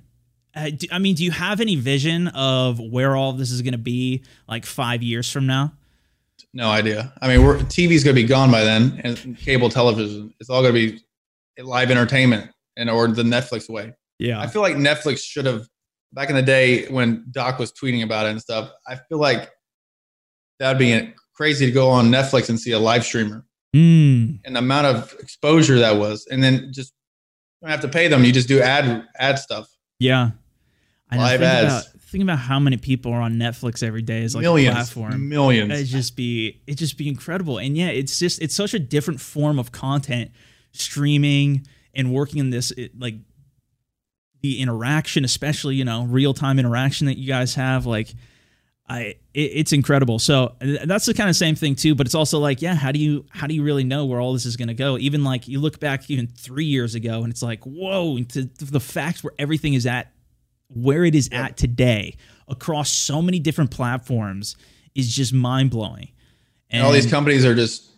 Uh, 0.57 0.71
I 0.93 0.99
mean, 0.99 1.15
do 1.15 1.25
you 1.25 1.31
have 1.31 1.61
any 1.61 1.77
vision 1.77 2.29
of 2.29 2.79
where 2.79 3.17
all 3.17 3.33
this 3.33 3.51
is 3.51 3.63
going 3.63 3.73
to 3.73 3.79
be 3.79 4.23
like 4.49 4.67
five 4.67 5.03
years 5.03 5.31
from 5.31 5.47
now? 5.47 5.73
No 6.55 6.71
idea. 6.71 7.13
I 7.21 7.27
mean, 7.27 7.45
we're 7.45 7.59
TV's 7.59 8.05
gonna 8.05 8.15
be 8.15 8.23
gone 8.23 8.51
by 8.51 8.63
then, 8.63 9.01
and 9.03 9.37
cable 9.37 9.69
television. 9.69 10.33
It's 10.39 10.49
all 10.49 10.63
gonna 10.63 10.73
be 10.73 11.01
live 11.59 11.91
entertainment, 11.91 12.49
and 12.77 12.89
or 12.89 13.09
the 13.09 13.25
Netflix 13.25 13.69
way. 13.69 13.93
Yeah, 14.21 14.41
I 14.41 14.47
feel 14.47 14.63
like 14.63 14.77
Netflix 14.77 15.19
should 15.25 15.47
have 15.47 15.67
back 16.13 16.31
in 16.31 16.37
the 16.37 16.43
day 16.43 16.87
when 16.87 17.27
Doc 17.33 17.59
was 17.59 17.73
tweeting 17.73 18.05
about 18.05 18.27
it 18.27 18.31
and 18.31 18.41
stuff. 18.41 18.71
I 18.87 18.95
feel 18.95 19.19
like 19.19 19.51
that'd 20.61 20.79
be 20.79 21.13
crazy 21.35 21.67
to 21.67 21.73
go 21.73 21.91
on 21.91 22.07
Netflix 22.07 22.49
and 22.49 22.59
see 22.59 22.71
a 22.71 22.79
live 22.79 23.05
streamer 23.05 23.45
mm, 23.75 24.39
and 24.45 24.55
the 24.55 24.61
amount 24.61 24.87
of 24.87 25.13
exposure 25.19 25.81
that 25.81 25.97
was, 25.97 26.29
and 26.31 26.41
then 26.41 26.73
just 26.73 26.95
don't 27.61 27.73
have 27.73 27.81
to 27.81 27.89
pay 27.89 28.07
them. 28.07 28.23
You 28.23 28.31
just 28.31 28.47
do 28.47 28.61
ad 28.61 29.09
ad 29.19 29.41
stuff. 29.41 29.69
yeah. 29.99 30.31
I 31.11 31.17
know, 31.17 31.23
Live 31.23 31.41
think 31.41 31.53
ads. 31.53 31.87
About, 31.87 32.01
think 32.03 32.23
about 32.23 32.39
how 32.39 32.59
many 32.59 32.77
people 32.77 33.13
are 33.13 33.21
on 33.21 33.35
Netflix 33.35 33.83
every 33.83 34.03
day 34.03 34.23
as 34.23 34.35
like 34.35 34.43
millions, 34.43 34.73
a 34.73 34.77
platform. 34.77 35.29
millions. 35.29 35.73
It'd 35.73 35.87
just 35.87 36.17
be 36.17 36.63
it 36.67 36.77
just 36.77 36.97
be 36.97 37.09
incredible. 37.09 37.59
And 37.59 37.77
yeah, 37.77 37.89
it's 37.89 38.19
just 38.19 38.41
it's 38.41 38.55
such 38.55 38.75
a 38.75 38.79
different 38.79 39.21
form 39.21 39.59
of 39.59 39.73
content, 39.73 40.31
streaming 40.73 41.67
and 41.95 42.13
working 42.13 42.41
in 42.41 42.51
this 42.51 42.71
it, 42.73 42.99
like 42.99 43.17
the 44.43 44.61
interaction, 44.61 45.25
especially 45.25 45.75
you 45.77 45.85
know 45.85 46.05
real 46.05 46.35
time 46.35 46.59
interaction 46.59 47.07
that 47.07 47.19
you 47.19 47.27
guys 47.27 47.55
have. 47.55 47.85
Like, 47.87 48.15
I 48.89 49.01
it, 49.01 49.19
it's 49.35 49.73
incredible. 49.73 50.19
So 50.19 50.55
that's 50.61 51.07
the 51.07 51.15
kind 51.15 51.29
of 51.29 51.37
same 51.37 51.55
thing 51.55 51.75
too. 51.75 51.95
But 51.95 52.07
it's 52.07 52.15
also 52.15 52.39
like, 52.39 52.63
yeah, 52.63 52.75
how 52.75 52.93
do 52.93 52.99
you 52.99 53.27
how 53.31 53.47
do 53.47 53.55
you 53.55 53.63
really 53.63 53.85
know 53.85 54.07
where 54.07 54.21
all 54.21 54.33
this 54.33 54.47
is 54.47 54.57
going 54.57 54.69
to 54.69 54.75
go? 54.75 54.99
Even 54.99 55.25
like 55.25 55.49
you 55.49 55.61
look 55.61 55.81
back 55.81 56.09
even 56.11 56.27
three 56.27 56.67
years 56.67 56.95
ago, 56.95 57.23
and 57.23 57.31
it's 57.33 57.43
like, 57.43 57.65
whoa, 57.65 58.19
to, 58.19 58.47
to 58.47 58.65
the 58.65 58.81
facts 58.81 59.23
where 59.25 59.35
everything 59.39 59.75
is 59.75 59.85
at 59.87 60.14
where 60.69 61.05
it 61.05 61.15
is 61.15 61.29
at 61.33 61.57
today 61.57 62.17
across 62.49 62.91
so 62.91 63.23
many 63.23 63.39
different 63.39 63.71
platforms 63.71 64.57
is 64.95 65.15
just 65.15 65.33
mind 65.33 65.71
blowing. 65.71 66.09
And, 66.71 66.81
and 66.81 66.83
all 66.83 66.93
these 66.93 67.11
companies 67.11 67.45
are 67.45 67.55
just 67.55 67.91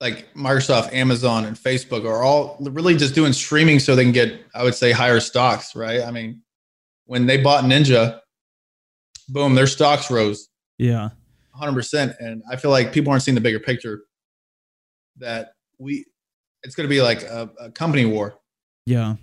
like 0.00 0.32
Microsoft, 0.34 0.92
Amazon, 0.92 1.44
and 1.44 1.56
Facebook 1.56 2.04
are 2.04 2.22
all 2.22 2.56
really 2.60 2.96
just 2.96 3.14
doing 3.14 3.32
streaming 3.32 3.78
so 3.78 3.96
they 3.96 4.04
can 4.04 4.12
get, 4.12 4.40
I 4.54 4.62
would 4.62 4.74
say, 4.74 4.92
higher 4.92 5.20
stocks, 5.20 5.74
right? 5.74 6.02
I 6.02 6.10
mean, 6.10 6.42
when 7.06 7.26
they 7.26 7.38
bought 7.38 7.64
Ninja, 7.64 8.20
boom, 9.28 9.54
their 9.54 9.66
stocks 9.66 10.10
rose. 10.10 10.48
Yeah. 10.78 11.10
100%. 11.60 12.14
And 12.20 12.42
I 12.50 12.56
feel 12.56 12.70
like 12.70 12.92
people 12.92 13.10
aren't 13.10 13.24
seeing 13.24 13.34
the 13.34 13.40
bigger 13.40 13.58
picture 13.58 14.02
that 15.16 15.52
we, 15.78 16.04
it's 16.62 16.74
going 16.74 16.88
to 16.88 16.92
be 16.92 17.02
like 17.02 17.22
a, 17.22 17.50
a 17.58 17.70
company 17.70 18.04
war. 18.04 18.38
Yeah. 18.86 19.16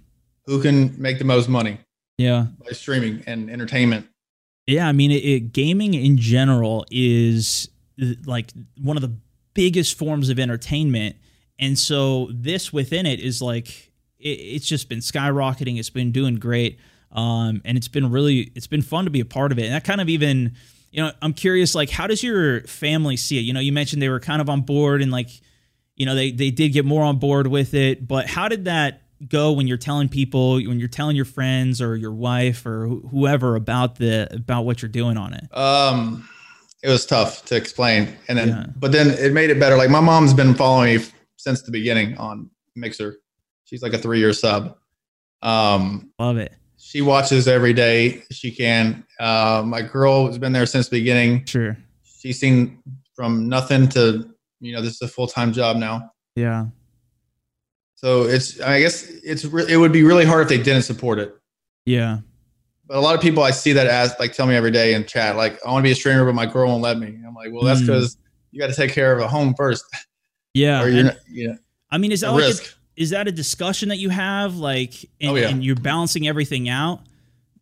Who 0.46 0.62
can 0.62 1.00
make 1.02 1.20
the 1.20 1.26
most 1.26 1.48
money? 1.48 1.80
Yeah. 2.18 2.48
By 2.66 2.72
streaming 2.72 3.24
and 3.28 3.50
entertainment. 3.50 4.08
Yeah. 4.68 4.88
I 4.88 4.92
mean, 4.94 5.12
it, 5.12 5.24
it, 5.24 5.40
gaming 5.54 5.94
in 5.94 6.18
general 6.18 6.86
is 6.90 7.70
like 8.26 8.52
one 8.82 8.98
of 8.98 9.02
the 9.02 9.16
biggest 9.54 9.98
forms 9.98 10.30
of 10.30 10.40
entertainment. 10.40 11.16
And 11.60 11.78
so 11.78 12.30
this 12.32 12.74
within 12.74 13.06
it 13.06 13.20
is 13.20 13.42
like, 13.42 13.92
it, 14.18 14.28
it's 14.28 14.66
just 14.66 14.90
been 14.90 15.00
skyrocketing. 15.00 15.78
It's 15.80 15.90
been 15.90 16.12
doing 16.12 16.36
great. 16.36 16.80
Um, 17.12 17.62
and 17.64 17.78
it's 17.78 17.88
been 17.88 18.12
really, 18.12 18.52
it's 18.56 18.68
been 18.68 18.82
fun 18.82 19.06
to 19.06 19.12
be 19.12 19.22
a 19.22 19.26
part 19.26 19.52
of 19.52 19.60
it. 19.60 19.66
And 19.66 19.74
that 19.74 19.84
kind 19.84 20.02
of 20.02 20.10
even, 20.10 20.56
you 20.92 21.02
know, 21.02 21.12
I'm 21.22 21.34
curious, 21.34 21.76
like, 21.76 21.90
how 21.90 22.08
does 22.08 22.24
your 22.24 22.62
family 22.62 23.18
see 23.18 23.38
it? 23.38 23.42
You 23.42 23.54
know, 23.54 23.60
you 23.60 23.72
mentioned 23.72 24.02
they 24.02 24.10
were 24.10 24.20
kind 24.20 24.42
of 24.42 24.50
on 24.50 24.62
board 24.62 25.02
and 25.02 25.12
like, 25.12 25.30
you 25.96 26.06
know, 26.06 26.16
they, 26.16 26.32
they 26.32 26.52
did 26.52 26.70
get 26.74 26.84
more 26.84 27.04
on 27.04 27.20
board 27.20 27.48
with 27.48 27.74
it, 27.74 28.06
but 28.06 28.28
how 28.28 28.50
did 28.50 28.66
that 28.66 29.04
go 29.28 29.52
when 29.52 29.68
you're 29.68 29.78
telling 29.78 30.10
people, 30.10 30.56
when 30.56 30.80
you're 30.80 30.88
telling 30.88 31.16
your 31.16 31.26
friends 31.26 31.82
or 31.82 31.96
your 31.96 32.14
wife 32.14 32.66
or 32.66 32.88
wh- 32.88 33.10
whoever 33.10 33.56
about 33.56 33.96
the, 33.96 34.28
about 34.32 34.66
what 34.66 34.82
you're 34.82 34.90
doing 34.90 35.18
on 35.18 35.34
it? 35.34 35.58
Um, 35.58 36.28
it 36.84 36.90
was 36.90 37.06
tough 37.06 37.46
to 37.46 37.56
explain. 37.56 38.16
And 38.28 38.38
then, 38.38 38.48
yeah. 38.50 38.66
but 38.78 38.92
then 38.92 39.12
it 39.12 39.34
made 39.34 39.50
it 39.50 39.60
better. 39.60 39.76
Like 39.76 39.90
my 39.90 40.02
mom's 40.02 40.34
been 40.34 40.54
following 40.54 40.98
me 40.98 41.06
since 41.38 41.62
the 41.62 41.72
beginning 41.72 42.18
on 42.18 42.50
Mixer. 42.76 43.18
She's 43.64 43.82
like 43.82 43.94
a 43.94 43.98
three 43.98 44.20
year 44.20 44.34
sub. 44.34 44.78
Um, 45.42 46.12
Love 46.20 46.38
it 46.38 46.54
she 46.86 47.02
watches 47.02 47.48
every 47.48 47.74
day 47.74 48.22
she 48.32 48.52
can. 48.52 49.04
Uh, 49.20 49.64
my 49.66 49.82
girl 49.82 50.28
has 50.28 50.38
been 50.38 50.54
there 50.54 50.68
since 50.68 50.88
the 50.88 51.00
beginning. 51.00 51.44
Sure. 51.46 51.76
She's 52.04 52.40
seen 52.40 52.78
from 53.16 53.50
nothing 53.50 53.90
to 53.90 54.30
you 54.60 54.72
know 54.72 54.84
this 54.84 54.94
is 54.94 55.02
a 55.02 55.08
full 55.08 55.26
time 55.26 55.52
job 55.52 55.78
now. 55.78 56.12
Yeah. 56.36 56.68
So 58.06 58.22
it's 58.22 58.62
I 58.62 58.82
guess 58.82 59.10
it's 59.24 59.46
re- 59.46 59.66
it 59.68 59.78
would 59.78 59.92
be 59.92 60.04
really 60.04 60.26
hard 60.26 60.44
if 60.44 60.50
they 60.50 60.62
didn't 60.62 60.84
support 60.84 61.18
it. 61.18 61.36
Yeah. 61.88 62.20
But 62.86 62.98
a 62.98 63.00
lot 63.00 63.16
of 63.16 63.22
people 63.22 63.42
I 63.42 63.50
see 63.50 63.74
that 63.74 63.88
as 63.88 64.14
like 64.20 64.32
tell 64.34 64.46
me 64.46 64.54
every 64.54 64.70
day 64.70 64.94
in 64.94 65.06
chat 65.06 65.36
like 65.36 65.58
I 65.66 65.72
want 65.72 65.82
to 65.82 65.88
be 65.88 65.92
a 65.92 65.96
streamer 65.96 66.24
but 66.24 66.36
my 66.36 66.46
girl 66.46 66.68
won't 66.68 66.84
let 66.84 67.00
me. 67.00 67.18
I'm 67.26 67.34
like 67.34 67.52
well 67.52 67.64
that's 67.64 67.82
because 67.82 68.16
mm. 68.16 68.20
you 68.52 68.60
got 68.60 68.68
to 68.68 68.76
take 68.76 68.92
care 68.92 69.12
of 69.12 69.22
a 69.22 69.28
home 69.28 69.56
first. 69.58 69.86
Yeah. 70.54 70.84
or 70.84 70.88
you're 70.88 71.04
not, 71.04 71.18
yeah. 71.30 71.56
I 71.92 71.98
mean 71.98 72.14
is 72.14 72.22
that 72.22 72.30
a 72.30 72.32
like. 72.32 72.54
A, 72.54 73.02
is 73.02 73.10
that 73.10 73.28
a 73.28 73.32
discussion 73.32 73.90
that 73.90 73.98
you 73.98 74.10
have 74.10 74.56
like 74.56 74.94
and, 75.20 75.32
oh, 75.32 75.36
yeah. 75.36 75.50
and 75.50 75.66
you're 75.66 75.76
balancing 75.76 76.28
everything 76.28 76.70
out 76.70 77.02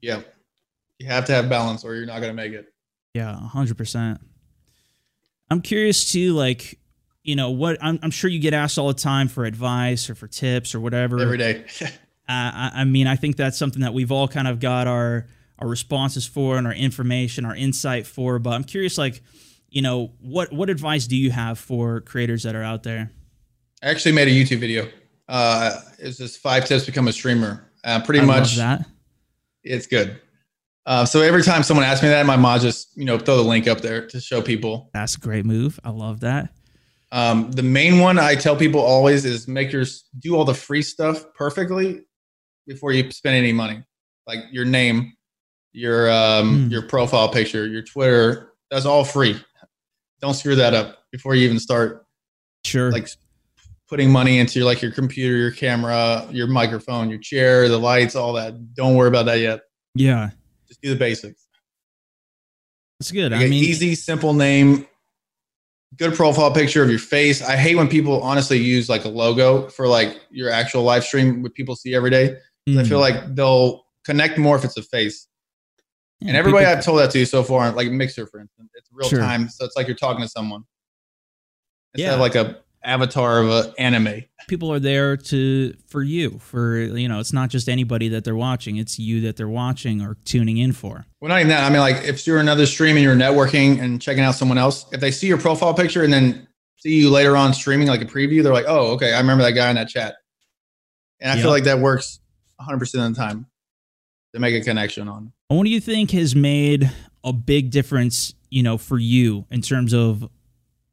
yeah 0.01 0.21
you 0.99 1.07
have 1.07 1.25
to 1.25 1.31
have 1.31 1.49
balance 1.49 1.83
or 1.83 1.95
you're 1.95 2.05
not 2.05 2.19
going 2.19 2.29
to 2.29 2.35
make 2.35 2.51
it 2.51 2.71
yeah 3.15 3.39
100% 3.51 4.19
i'm 5.49 5.61
curious 5.61 6.11
too 6.11 6.33
like 6.33 6.77
you 7.23 7.35
know 7.35 7.51
what 7.51 7.77
I'm, 7.81 7.99
I'm 8.01 8.11
sure 8.11 8.29
you 8.29 8.39
get 8.39 8.53
asked 8.53 8.77
all 8.77 8.87
the 8.87 8.93
time 8.93 9.27
for 9.27 9.45
advice 9.45 10.09
or 10.09 10.15
for 10.15 10.27
tips 10.27 10.75
or 10.75 10.79
whatever 10.79 11.19
every 11.19 11.37
day 11.37 11.65
uh, 11.81 11.89
I, 12.27 12.71
I 12.75 12.83
mean 12.83 13.07
i 13.07 13.15
think 13.15 13.37
that's 13.37 13.57
something 13.57 13.81
that 13.81 13.93
we've 13.93 14.11
all 14.11 14.27
kind 14.27 14.47
of 14.47 14.59
got 14.59 14.87
our 14.87 15.25
our 15.59 15.67
responses 15.67 16.25
for 16.25 16.57
and 16.57 16.67
our 16.67 16.73
information 16.73 17.45
our 17.45 17.55
insight 17.55 18.05
for 18.05 18.39
but 18.39 18.51
i'm 18.51 18.63
curious 18.63 18.97
like 18.97 19.21
you 19.69 19.81
know 19.81 20.11
what 20.19 20.51
what 20.51 20.69
advice 20.69 21.07
do 21.07 21.15
you 21.15 21.31
have 21.31 21.57
for 21.57 22.01
creators 22.01 22.43
that 22.43 22.55
are 22.55 22.63
out 22.63 22.83
there 22.83 23.11
i 23.81 23.87
actually 23.87 24.11
made 24.11 24.27
a 24.27 24.31
youtube 24.31 24.59
video 24.59 24.87
uh, 25.27 25.79
is 25.99 26.17
this 26.17 26.37
five 26.37 26.65
tips 26.65 26.85
to 26.85 26.91
become 26.91 27.07
a 27.07 27.13
streamer. 27.13 27.71
Uh, 27.83 28.01
pretty 28.01 28.19
I 28.21 28.25
much 28.25 28.55
that. 28.57 28.85
It's 29.63 29.87
good. 29.87 30.19
Uh, 30.85 31.05
so 31.05 31.21
every 31.21 31.43
time 31.43 31.63
someone 31.63 31.85
asks 31.85 32.03
me 32.03 32.09
that, 32.09 32.25
my 32.25 32.35
mom 32.35 32.59
just 32.59 32.95
you 32.97 33.05
know 33.05 33.17
throw 33.17 33.37
the 33.37 33.43
link 33.43 33.67
up 33.67 33.81
there 33.81 34.07
to 34.07 34.19
show 34.19 34.41
people. 34.41 34.89
That's 34.93 35.15
a 35.15 35.19
great 35.19 35.45
move. 35.45 35.79
I 35.83 35.91
love 35.91 36.19
that. 36.21 36.49
Um, 37.13 37.51
the 37.51 37.61
main 37.61 37.99
one 37.99 38.17
I 38.17 38.33
tell 38.33 38.55
people 38.55 38.81
always 38.81 39.23
is 39.23 39.47
make 39.47 39.71
your 39.71 39.85
do 40.17 40.35
all 40.35 40.45
the 40.45 40.55
free 40.55 40.81
stuff 40.81 41.23
perfectly 41.35 42.01
before 42.65 42.91
you 42.91 43.11
spend 43.11 43.35
any 43.35 43.53
money, 43.53 43.83
like 44.25 44.39
your 44.51 44.65
name, 44.65 45.13
your 45.73 46.11
um, 46.11 46.67
mm. 46.67 46.71
your 46.71 46.81
profile 46.81 47.29
picture, 47.29 47.67
your 47.67 47.83
Twitter. 47.83 48.53
That's 48.71 48.87
all 48.87 49.05
free. 49.05 49.39
Don't 50.21 50.33
screw 50.33 50.55
that 50.55 50.73
up 50.73 51.03
before 51.11 51.35
you 51.35 51.45
even 51.45 51.59
start. 51.59 52.03
Sure. 52.65 52.91
Like 52.91 53.07
putting 53.87 54.11
money 54.11 54.39
into 54.39 54.57
your, 54.57 54.65
like 54.65 54.81
your 54.81 54.91
computer, 54.91 55.37
your 55.37 55.51
camera, 55.51 56.27
your 56.31 56.47
microphone, 56.47 57.11
your 57.11 57.19
chair, 57.19 57.69
the 57.69 57.77
lights, 57.77 58.15
all 58.15 58.33
that. 58.33 58.73
Don't 58.73 58.95
worry 58.95 59.09
about 59.09 59.27
that 59.27 59.39
yet. 59.39 59.59
Yeah. 59.93 60.31
Just 60.67 60.81
do 60.81 60.89
the 60.89 60.95
basics. 60.95 61.45
That's 62.99 63.11
good. 63.11 63.33
Like 63.33 63.41
I 63.41 63.43
mean, 63.43 63.53
easy, 63.53 63.93
simple 63.93 64.33
name, 64.33 64.87
good 65.97 66.13
profile 66.13 66.51
picture 66.51 66.83
of 66.83 66.89
your 66.89 66.99
face. 66.99 67.41
I 67.41 67.55
hate 67.55 67.75
when 67.75 67.87
people 67.87 68.21
honestly 68.21 68.57
use 68.57 68.89
like 68.89 69.05
a 69.05 69.09
logo 69.09 69.69
for 69.69 69.87
like 69.87 70.21
your 70.29 70.49
actual 70.49 70.83
live 70.83 71.03
stream, 71.03 71.43
what 71.43 71.53
people 71.53 71.75
see 71.75 71.93
every 71.95 72.09
day. 72.09 72.37
Mm. 72.67 72.79
I 72.79 72.83
feel 72.83 72.99
mm. 72.99 73.01
like 73.01 73.35
they'll 73.35 73.85
connect 74.05 74.37
more 74.37 74.55
if 74.55 74.63
it's 74.63 74.77
a 74.77 74.83
face. 74.83 75.27
Yeah, 76.19 76.29
and 76.29 76.37
everybody 76.37 76.65
people, 76.65 76.77
I've 76.77 76.85
told 76.85 76.99
that 76.99 77.11
to 77.11 77.19
you 77.19 77.25
so 77.25 77.43
far, 77.43 77.71
like 77.71 77.91
Mixer, 77.91 78.25
for 78.25 78.39
instance, 78.39 78.71
it's 78.75 78.89
real 78.91 79.09
sure. 79.09 79.19
time, 79.19 79.49
so 79.49 79.65
it's 79.65 79.75
like 79.75 79.87
you're 79.87 79.95
talking 79.95 80.21
to 80.21 80.29
someone 80.29 80.63
instead 81.93 82.09
yeah. 82.09 82.13
of 82.13 82.19
like 82.19 82.35
a 82.35 82.59
avatar 82.83 83.41
of 83.41 83.49
an 83.49 83.73
anime. 83.77 84.23
People 84.47 84.71
are 84.71 84.79
there 84.79 85.15
to 85.15 85.73
for 85.87 86.03
you 86.03 86.37
for 86.39 86.77
you 86.77 87.07
know 87.07 87.19
it's 87.19 87.33
not 87.33 87.49
just 87.49 87.69
anybody 87.69 88.09
that 88.09 88.23
they're 88.23 88.35
watching 88.35 88.75
it's 88.75 88.99
you 88.99 89.21
that 89.21 89.37
they're 89.37 89.47
watching 89.47 90.01
or 90.01 90.17
tuning 90.25 90.57
in 90.57 90.73
for. 90.73 91.05
Well, 91.21 91.29
not 91.29 91.39
even 91.39 91.49
that. 91.49 91.63
I 91.63 91.69
mean, 91.69 91.79
like 91.79 92.03
if 92.03 92.25
you're 92.27 92.39
another 92.39 92.65
stream 92.65 92.97
and 92.97 93.03
you're 93.03 93.15
networking 93.15 93.81
and 93.81 94.01
checking 94.01 94.23
out 94.23 94.35
someone 94.35 94.57
else, 94.57 94.85
if 94.91 94.99
they 94.99 95.11
see 95.11 95.27
your 95.27 95.37
profile 95.37 95.73
picture 95.73 96.03
and 96.03 96.11
then 96.11 96.47
see 96.77 96.95
you 96.95 97.09
later 97.09 97.37
on 97.37 97.53
streaming 97.53 97.87
like 97.87 98.01
a 98.01 98.05
preview, 98.05 98.43
they're 98.43 98.53
like, 98.53 98.65
oh, 98.67 98.93
okay, 98.93 99.13
I 99.13 99.19
remember 99.19 99.43
that 99.43 99.53
guy 99.53 99.69
in 99.69 99.75
that 99.77 99.87
chat. 99.87 100.15
And 101.21 101.31
I 101.31 101.35
yep. 101.35 101.43
feel 101.43 101.51
like 101.51 101.63
that 101.63 101.79
works 101.79 102.19
100 102.57 102.77
percent 102.79 103.05
of 103.05 103.15
the 103.15 103.21
time 103.21 103.47
to 104.33 104.39
make 104.39 104.55
a 104.55 104.63
connection 104.63 105.07
on. 105.07 105.31
What 105.47 105.63
do 105.63 105.69
you 105.69 105.79
think 105.79 106.11
has 106.11 106.35
made 106.35 106.91
a 107.23 107.31
big 107.31 107.71
difference, 107.71 108.33
you 108.49 108.63
know, 108.63 108.77
for 108.77 108.97
you 108.97 109.45
in 109.49 109.61
terms 109.61 109.93
of 109.93 110.27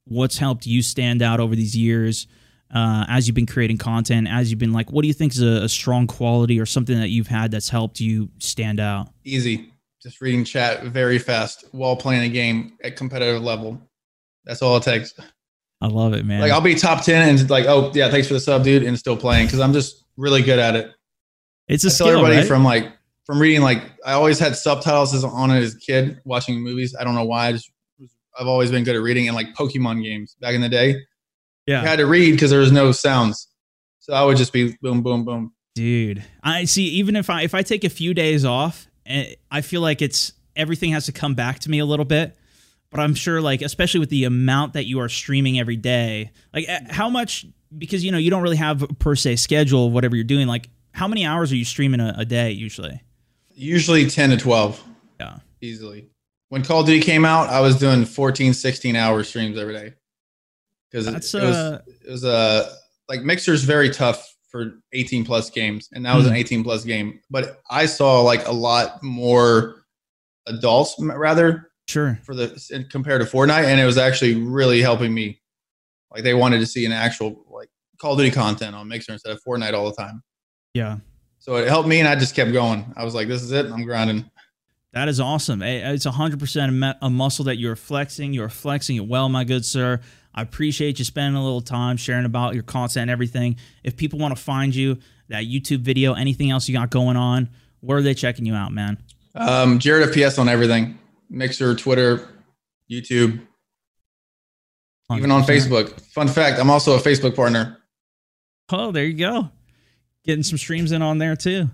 what's 0.04 0.38
helped 0.38 0.66
you 0.66 0.82
stand 0.82 1.22
out 1.22 1.40
over 1.40 1.54
these 1.54 1.76
years 1.76 2.26
uh, 2.74 3.04
as 3.08 3.26
you've 3.26 3.34
been 3.34 3.46
creating 3.46 3.78
content 3.78 4.28
as 4.30 4.50
you've 4.50 4.58
been 4.58 4.72
like 4.72 4.90
what 4.92 5.02
do 5.02 5.08
you 5.08 5.14
think 5.14 5.32
is 5.32 5.42
a, 5.42 5.64
a, 5.64 5.68
strong 5.68 6.06
quality 6.06 6.60
or 6.60 6.66
something 6.66 6.98
that 6.98 7.08
you've 7.08 7.26
had 7.26 7.50
that's 7.50 7.68
helped 7.68 8.00
you 8.00 8.28
stand 8.38 8.78
out? 8.78 9.08
Easy. 9.24 9.72
Just 10.02 10.20
reading 10.20 10.44
chat 10.44 10.84
very 10.84 11.18
fast 11.18 11.64
while 11.72 11.96
playing 11.96 12.22
a 12.22 12.28
game 12.28 12.78
at 12.82 12.96
competitive 12.96 13.42
level. 13.42 13.80
That's 14.44 14.62
all 14.62 14.76
it 14.76 14.82
takes. 14.82 15.12
I 15.80 15.88
love 15.88 16.14
it 16.14 16.24
man. 16.24 16.40
Like 16.40 16.52
i'll 16.52 16.60
be 16.60 16.74
top 16.74 17.04
10 17.04 17.28
and 17.28 17.50
like 17.50 17.66
oh 17.66 17.90
yeah 17.94 18.10
thanks 18.10 18.28
for 18.28 18.34
the 18.34 18.40
sub 18.40 18.62
dude 18.62 18.84
and 18.84 18.98
still 18.98 19.16
playing 19.16 19.46
because 19.46 19.60
i'm 19.60 19.72
just 19.72 20.04
really 20.16 20.42
good 20.42 20.58
at 20.58 20.76
it. 20.76 20.92
It's 21.68 21.84
a 21.84 21.88
I 21.88 21.90
skill, 21.90 22.08
everybody 22.08 22.36
right? 22.36 22.46
from 22.46 22.64
like 22.64 22.92
from 23.26 23.40
reading 23.40 23.62
like 23.62 23.82
i 24.04 24.12
always 24.12 24.38
had 24.38 24.54
subtitles 24.56 25.24
on 25.24 25.50
it 25.50 25.60
as 25.60 25.74
a 25.74 25.78
kid 25.78 26.20
watching 26.24 26.60
movies. 26.60 26.94
I 26.98 27.02
don't 27.04 27.14
know 27.16 27.24
why 27.24 27.48
i 27.48 27.52
just 27.52 27.70
I've 28.38 28.46
always 28.46 28.70
been 28.70 28.84
good 28.84 28.96
at 28.96 29.02
reading 29.02 29.28
and 29.28 29.34
like 29.34 29.54
Pokemon 29.54 30.02
games 30.02 30.36
back 30.40 30.54
in 30.54 30.60
the 30.60 30.68
day. 30.68 30.96
Yeah. 31.66 31.82
I 31.82 31.86
had 31.86 31.96
to 31.96 32.06
read 32.06 32.32
because 32.32 32.50
there 32.50 32.60
was 32.60 32.72
no 32.72 32.92
sounds. 32.92 33.48
So 33.98 34.14
I 34.14 34.24
would 34.24 34.36
just 34.36 34.52
be 34.52 34.76
boom, 34.80 35.02
boom, 35.02 35.24
boom. 35.24 35.52
Dude, 35.74 36.24
I 36.42 36.64
see. 36.64 36.84
Even 36.84 37.16
if 37.16 37.30
I 37.30 37.42
if 37.42 37.54
I 37.54 37.62
take 37.62 37.84
a 37.84 37.90
few 37.90 38.12
days 38.12 38.44
off, 38.44 38.88
eh, 39.06 39.34
I 39.50 39.60
feel 39.60 39.80
like 39.80 40.02
it's 40.02 40.32
everything 40.56 40.90
has 40.92 41.06
to 41.06 41.12
come 41.12 41.34
back 41.34 41.60
to 41.60 41.70
me 41.70 41.78
a 41.78 41.84
little 41.84 42.04
bit. 42.04 42.36
But 42.90 43.00
I'm 43.00 43.14
sure, 43.14 43.40
like 43.40 43.62
especially 43.62 44.00
with 44.00 44.10
the 44.10 44.24
amount 44.24 44.72
that 44.72 44.86
you 44.86 44.98
are 45.00 45.08
streaming 45.08 45.60
every 45.60 45.76
day, 45.76 46.32
like 46.52 46.68
eh, 46.68 46.80
how 46.90 47.08
much 47.08 47.46
because 47.76 48.04
you 48.04 48.10
know 48.10 48.18
you 48.18 48.30
don't 48.30 48.42
really 48.42 48.56
have 48.56 48.84
per 48.98 49.14
se 49.14 49.36
schedule 49.36 49.86
of 49.86 49.92
whatever 49.92 50.16
you're 50.16 50.24
doing. 50.24 50.48
Like 50.48 50.68
how 50.92 51.06
many 51.06 51.24
hours 51.24 51.52
are 51.52 51.56
you 51.56 51.64
streaming 51.64 52.00
a, 52.00 52.14
a 52.18 52.24
day 52.24 52.50
usually? 52.50 53.00
Usually 53.54 54.08
ten 54.08 54.30
to 54.30 54.36
twelve. 54.36 54.82
Yeah, 55.20 55.38
easily 55.60 56.08
when 56.50 56.62
Call 56.62 56.80
of 56.80 56.86
Duty 56.86 57.00
came 57.00 57.24
out, 57.24 57.48
I 57.48 57.60
was 57.60 57.76
doing 57.76 58.04
14, 58.04 58.52
16 58.52 58.96
hour 58.96 59.24
streams 59.24 59.56
every 59.56 59.72
day. 59.72 59.94
Because 60.90 61.06
it, 61.06 61.14
it, 61.14 61.46
was 61.46 61.56
uh, 61.56 61.80
it 62.04 62.10
was 62.10 62.24
a 62.24 62.28
uh, 62.28 62.72
like 63.08 63.22
Mixer's 63.22 63.62
very 63.62 63.88
tough 63.88 64.34
for 64.50 64.72
18 64.92 65.24
plus 65.24 65.48
games, 65.48 65.88
and 65.92 66.04
that 66.04 66.16
was 66.16 66.24
mm-hmm. 66.24 66.34
an 66.34 66.40
18 66.40 66.64
plus 66.64 66.84
game. 66.84 67.20
But 67.30 67.60
I 67.70 67.86
saw 67.86 68.20
like 68.22 68.46
a 68.48 68.52
lot 68.52 69.00
more 69.00 69.84
adults 70.48 70.96
rather 70.98 71.70
sure 71.86 72.18
for 72.24 72.34
the 72.34 72.86
compared 72.90 73.22
to 73.22 73.26
Fortnite, 73.28 73.64
and 73.64 73.80
it 73.80 73.84
was 73.84 73.98
actually 73.98 74.34
really 74.34 74.82
helping 74.82 75.14
me. 75.14 75.40
Like 76.10 76.24
they 76.24 76.34
wanted 76.34 76.58
to 76.58 76.66
see 76.66 76.84
an 76.84 76.90
actual 76.90 77.44
like 77.48 77.68
Call 78.00 78.14
of 78.14 78.18
Duty 78.18 78.32
content 78.32 78.74
on 78.74 78.88
Mixer 78.88 79.12
instead 79.12 79.32
of 79.32 79.40
Fortnite 79.44 79.74
all 79.74 79.88
the 79.88 79.96
time. 79.96 80.24
Yeah. 80.74 80.96
So 81.38 81.54
it 81.54 81.68
helped 81.68 81.88
me, 81.88 82.00
and 82.00 82.08
I 82.08 82.16
just 82.16 82.34
kept 82.34 82.52
going. 82.52 82.92
I 82.96 83.04
was 83.04 83.14
like, 83.14 83.28
"This 83.28 83.42
is 83.42 83.52
it. 83.52 83.66
I'm 83.66 83.84
grinding." 83.84 84.28
That 84.92 85.08
is 85.08 85.20
awesome. 85.20 85.62
It's 85.62 86.04
100% 86.06 86.94
a 87.00 87.10
muscle 87.10 87.44
that 87.44 87.58
you're 87.58 87.76
flexing. 87.76 88.32
You're 88.32 88.48
flexing 88.48 88.96
it 88.96 89.06
well, 89.06 89.28
my 89.28 89.44
good 89.44 89.64
sir. 89.64 90.00
I 90.34 90.42
appreciate 90.42 90.98
you 90.98 91.04
spending 91.04 91.40
a 91.40 91.44
little 91.44 91.60
time 91.60 91.96
sharing 91.96 92.24
about 92.24 92.54
your 92.54 92.62
content 92.62 93.02
and 93.02 93.10
everything. 93.10 93.56
If 93.84 93.96
people 93.96 94.18
want 94.18 94.36
to 94.36 94.42
find 94.42 94.74
you, 94.74 94.98
that 95.28 95.44
YouTube 95.44 95.80
video, 95.80 96.14
anything 96.14 96.50
else 96.50 96.68
you 96.68 96.74
got 96.74 96.90
going 96.90 97.16
on, 97.16 97.48
where 97.80 97.98
are 97.98 98.02
they 98.02 98.14
checking 98.14 98.44
you 98.44 98.54
out, 98.54 98.72
man? 98.72 98.98
Um, 99.34 99.78
Jared 99.78 100.08
FPS 100.10 100.38
on 100.38 100.48
everything 100.48 100.98
Mixer, 101.30 101.76
Twitter, 101.76 102.28
YouTube, 102.90 103.40
100%. 105.10 105.18
even 105.18 105.30
on 105.30 105.42
Facebook. 105.42 106.00
Fun 106.12 106.28
fact 106.28 106.58
I'm 106.58 106.68
also 106.70 106.96
a 106.96 107.00
Facebook 107.00 107.36
partner. 107.36 107.78
Oh, 108.70 108.90
there 108.90 109.04
you 109.04 109.14
go. 109.14 109.50
Getting 110.24 110.42
some 110.42 110.58
streams 110.58 110.92
in 110.92 111.00
on 111.00 111.18
there 111.18 111.36
too. 111.36 111.70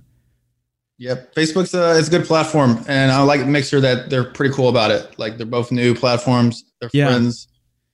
Yep, 0.98 1.34
Facebook's 1.34 1.74
a 1.74 1.98
it's 1.98 2.08
a 2.08 2.10
good 2.10 2.24
platform, 2.24 2.82
and 2.88 3.12
I 3.12 3.20
like 3.22 3.46
Mixer 3.46 3.80
that 3.80 4.08
they're 4.08 4.24
pretty 4.24 4.54
cool 4.54 4.70
about 4.70 4.90
it. 4.90 5.18
Like 5.18 5.36
they're 5.36 5.46
both 5.46 5.70
new 5.70 5.94
platforms. 5.94 6.64
They're 6.80 6.90
yeah. 6.92 7.08
friends. 7.08 7.48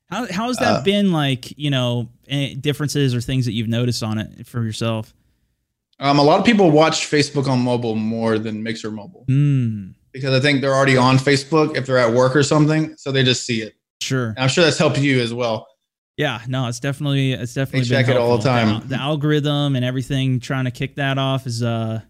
How 0.09 0.31
how 0.31 0.47
has 0.47 0.59
that 0.59 0.73
uh, 0.73 0.83
been? 0.83 1.11
Like 1.11 1.59
you 1.59 1.71
know, 1.71 2.11
differences 2.61 3.15
or 3.15 3.21
things 3.21 3.45
that 3.47 3.53
you've 3.53 3.69
noticed 3.69 4.05
on 4.05 4.19
it 4.19 4.47
for 4.47 4.63
yourself? 4.63 5.13
Um, 5.99 6.19
a 6.19 6.23
lot 6.23 6.39
of 6.39 6.47
people 6.47 6.71
watch 6.71 7.11
Facebook 7.11 7.49
on 7.49 7.61
mobile 7.61 7.97
more 7.97 8.39
than 8.39 8.63
Mixer 8.63 8.91
mobile 8.91 9.25
mm. 9.29 9.95
because 10.13 10.35
I 10.35 10.41
think 10.41 10.61
they're 10.61 10.75
already 10.75 10.97
on 10.97 11.17
Facebook 11.17 11.77
if 11.77 11.87
they're 11.87 11.99
at 11.99 12.13
work 12.13 12.37
or 12.37 12.43
something, 12.43 12.97
so 12.97 13.11
they 13.11 13.23
just 13.25 13.45
see 13.45 13.63
it. 13.63 13.75
Sure, 14.01 14.29
and 14.29 14.39
I'm 14.39 14.49
sure 14.49 14.63
that's 14.63 14.79
helped 14.79 14.99
you 14.99 15.21
as 15.21 15.35
well. 15.35 15.67
Yeah, 16.17 16.41
no, 16.47 16.69
it's 16.69 16.79
definitely 16.79 17.33
it's 17.33 17.55
definitely 17.55 17.89
they 17.89 17.97
check 17.97 18.09
it 18.09 18.17
all 18.17 18.37
the 18.37 18.45
time. 18.45 18.83
The, 18.83 18.89
the 18.89 19.01
algorithm 19.01 19.75
and 19.75 19.85
everything 19.85 20.39
trying 20.39 20.67
to 20.67 20.71
kick 20.71 20.97
that 20.97 21.19
off 21.19 21.47
is 21.47 21.65
uh 21.65 22.01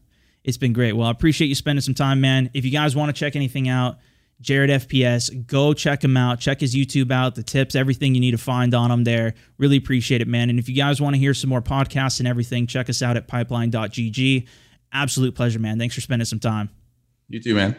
it's 0.45 0.57
been 0.57 0.73
great. 0.73 0.93
Well, 0.93 1.07
I 1.07 1.11
appreciate 1.11 1.49
you 1.49 1.55
spending 1.55 1.83
some 1.83 1.95
time, 1.95 2.21
man. 2.21 2.51
If 2.55 2.65
you 2.65 2.71
guys 2.71 2.97
want 2.97 3.15
to 3.15 3.19
check 3.19 3.37
anything 3.37 3.69
out, 3.69 3.99
Jared 4.41 4.71
FPS, 4.71 5.47
go 5.47 5.73
check 5.73 6.03
him 6.03 6.17
out. 6.17 6.41
Check 6.41 6.61
his 6.61 6.75
YouTube 6.75 7.13
out, 7.13 7.37
the 7.37 7.45
tips, 7.45 7.77
everything 7.77 8.15
you 8.15 8.21
need 8.21 8.33
to 8.33 8.39
find 8.39 8.75
on 8.75 8.91
him 8.91 9.05
there. 9.05 9.35
Really 9.57 9.77
appreciate 9.77 10.21
it, 10.21 10.27
man. 10.27 10.51
And 10.51 10.59
if 10.59 10.69
you 10.69 10.75
guys 10.75 11.01
want 11.01 11.15
to 11.15 11.21
hear 11.21 11.33
some 11.33 11.49
more 11.49 11.63
podcasts 11.63 12.19
and 12.19 12.27
everything, 12.27 12.67
check 12.67 12.91
us 12.91 13.03
out 13.03 13.17
at 13.17 13.29
pipeline.gg. 13.29 14.49
Absolute 14.93 15.35
pleasure, 15.35 15.61
man. 15.61 15.79
Thanks 15.79 15.95
for 15.95 16.01
spending 16.01 16.27
some 16.27 16.41
time. 16.41 16.71
You 17.29 17.41
too, 17.41 17.55
man. 17.55 17.77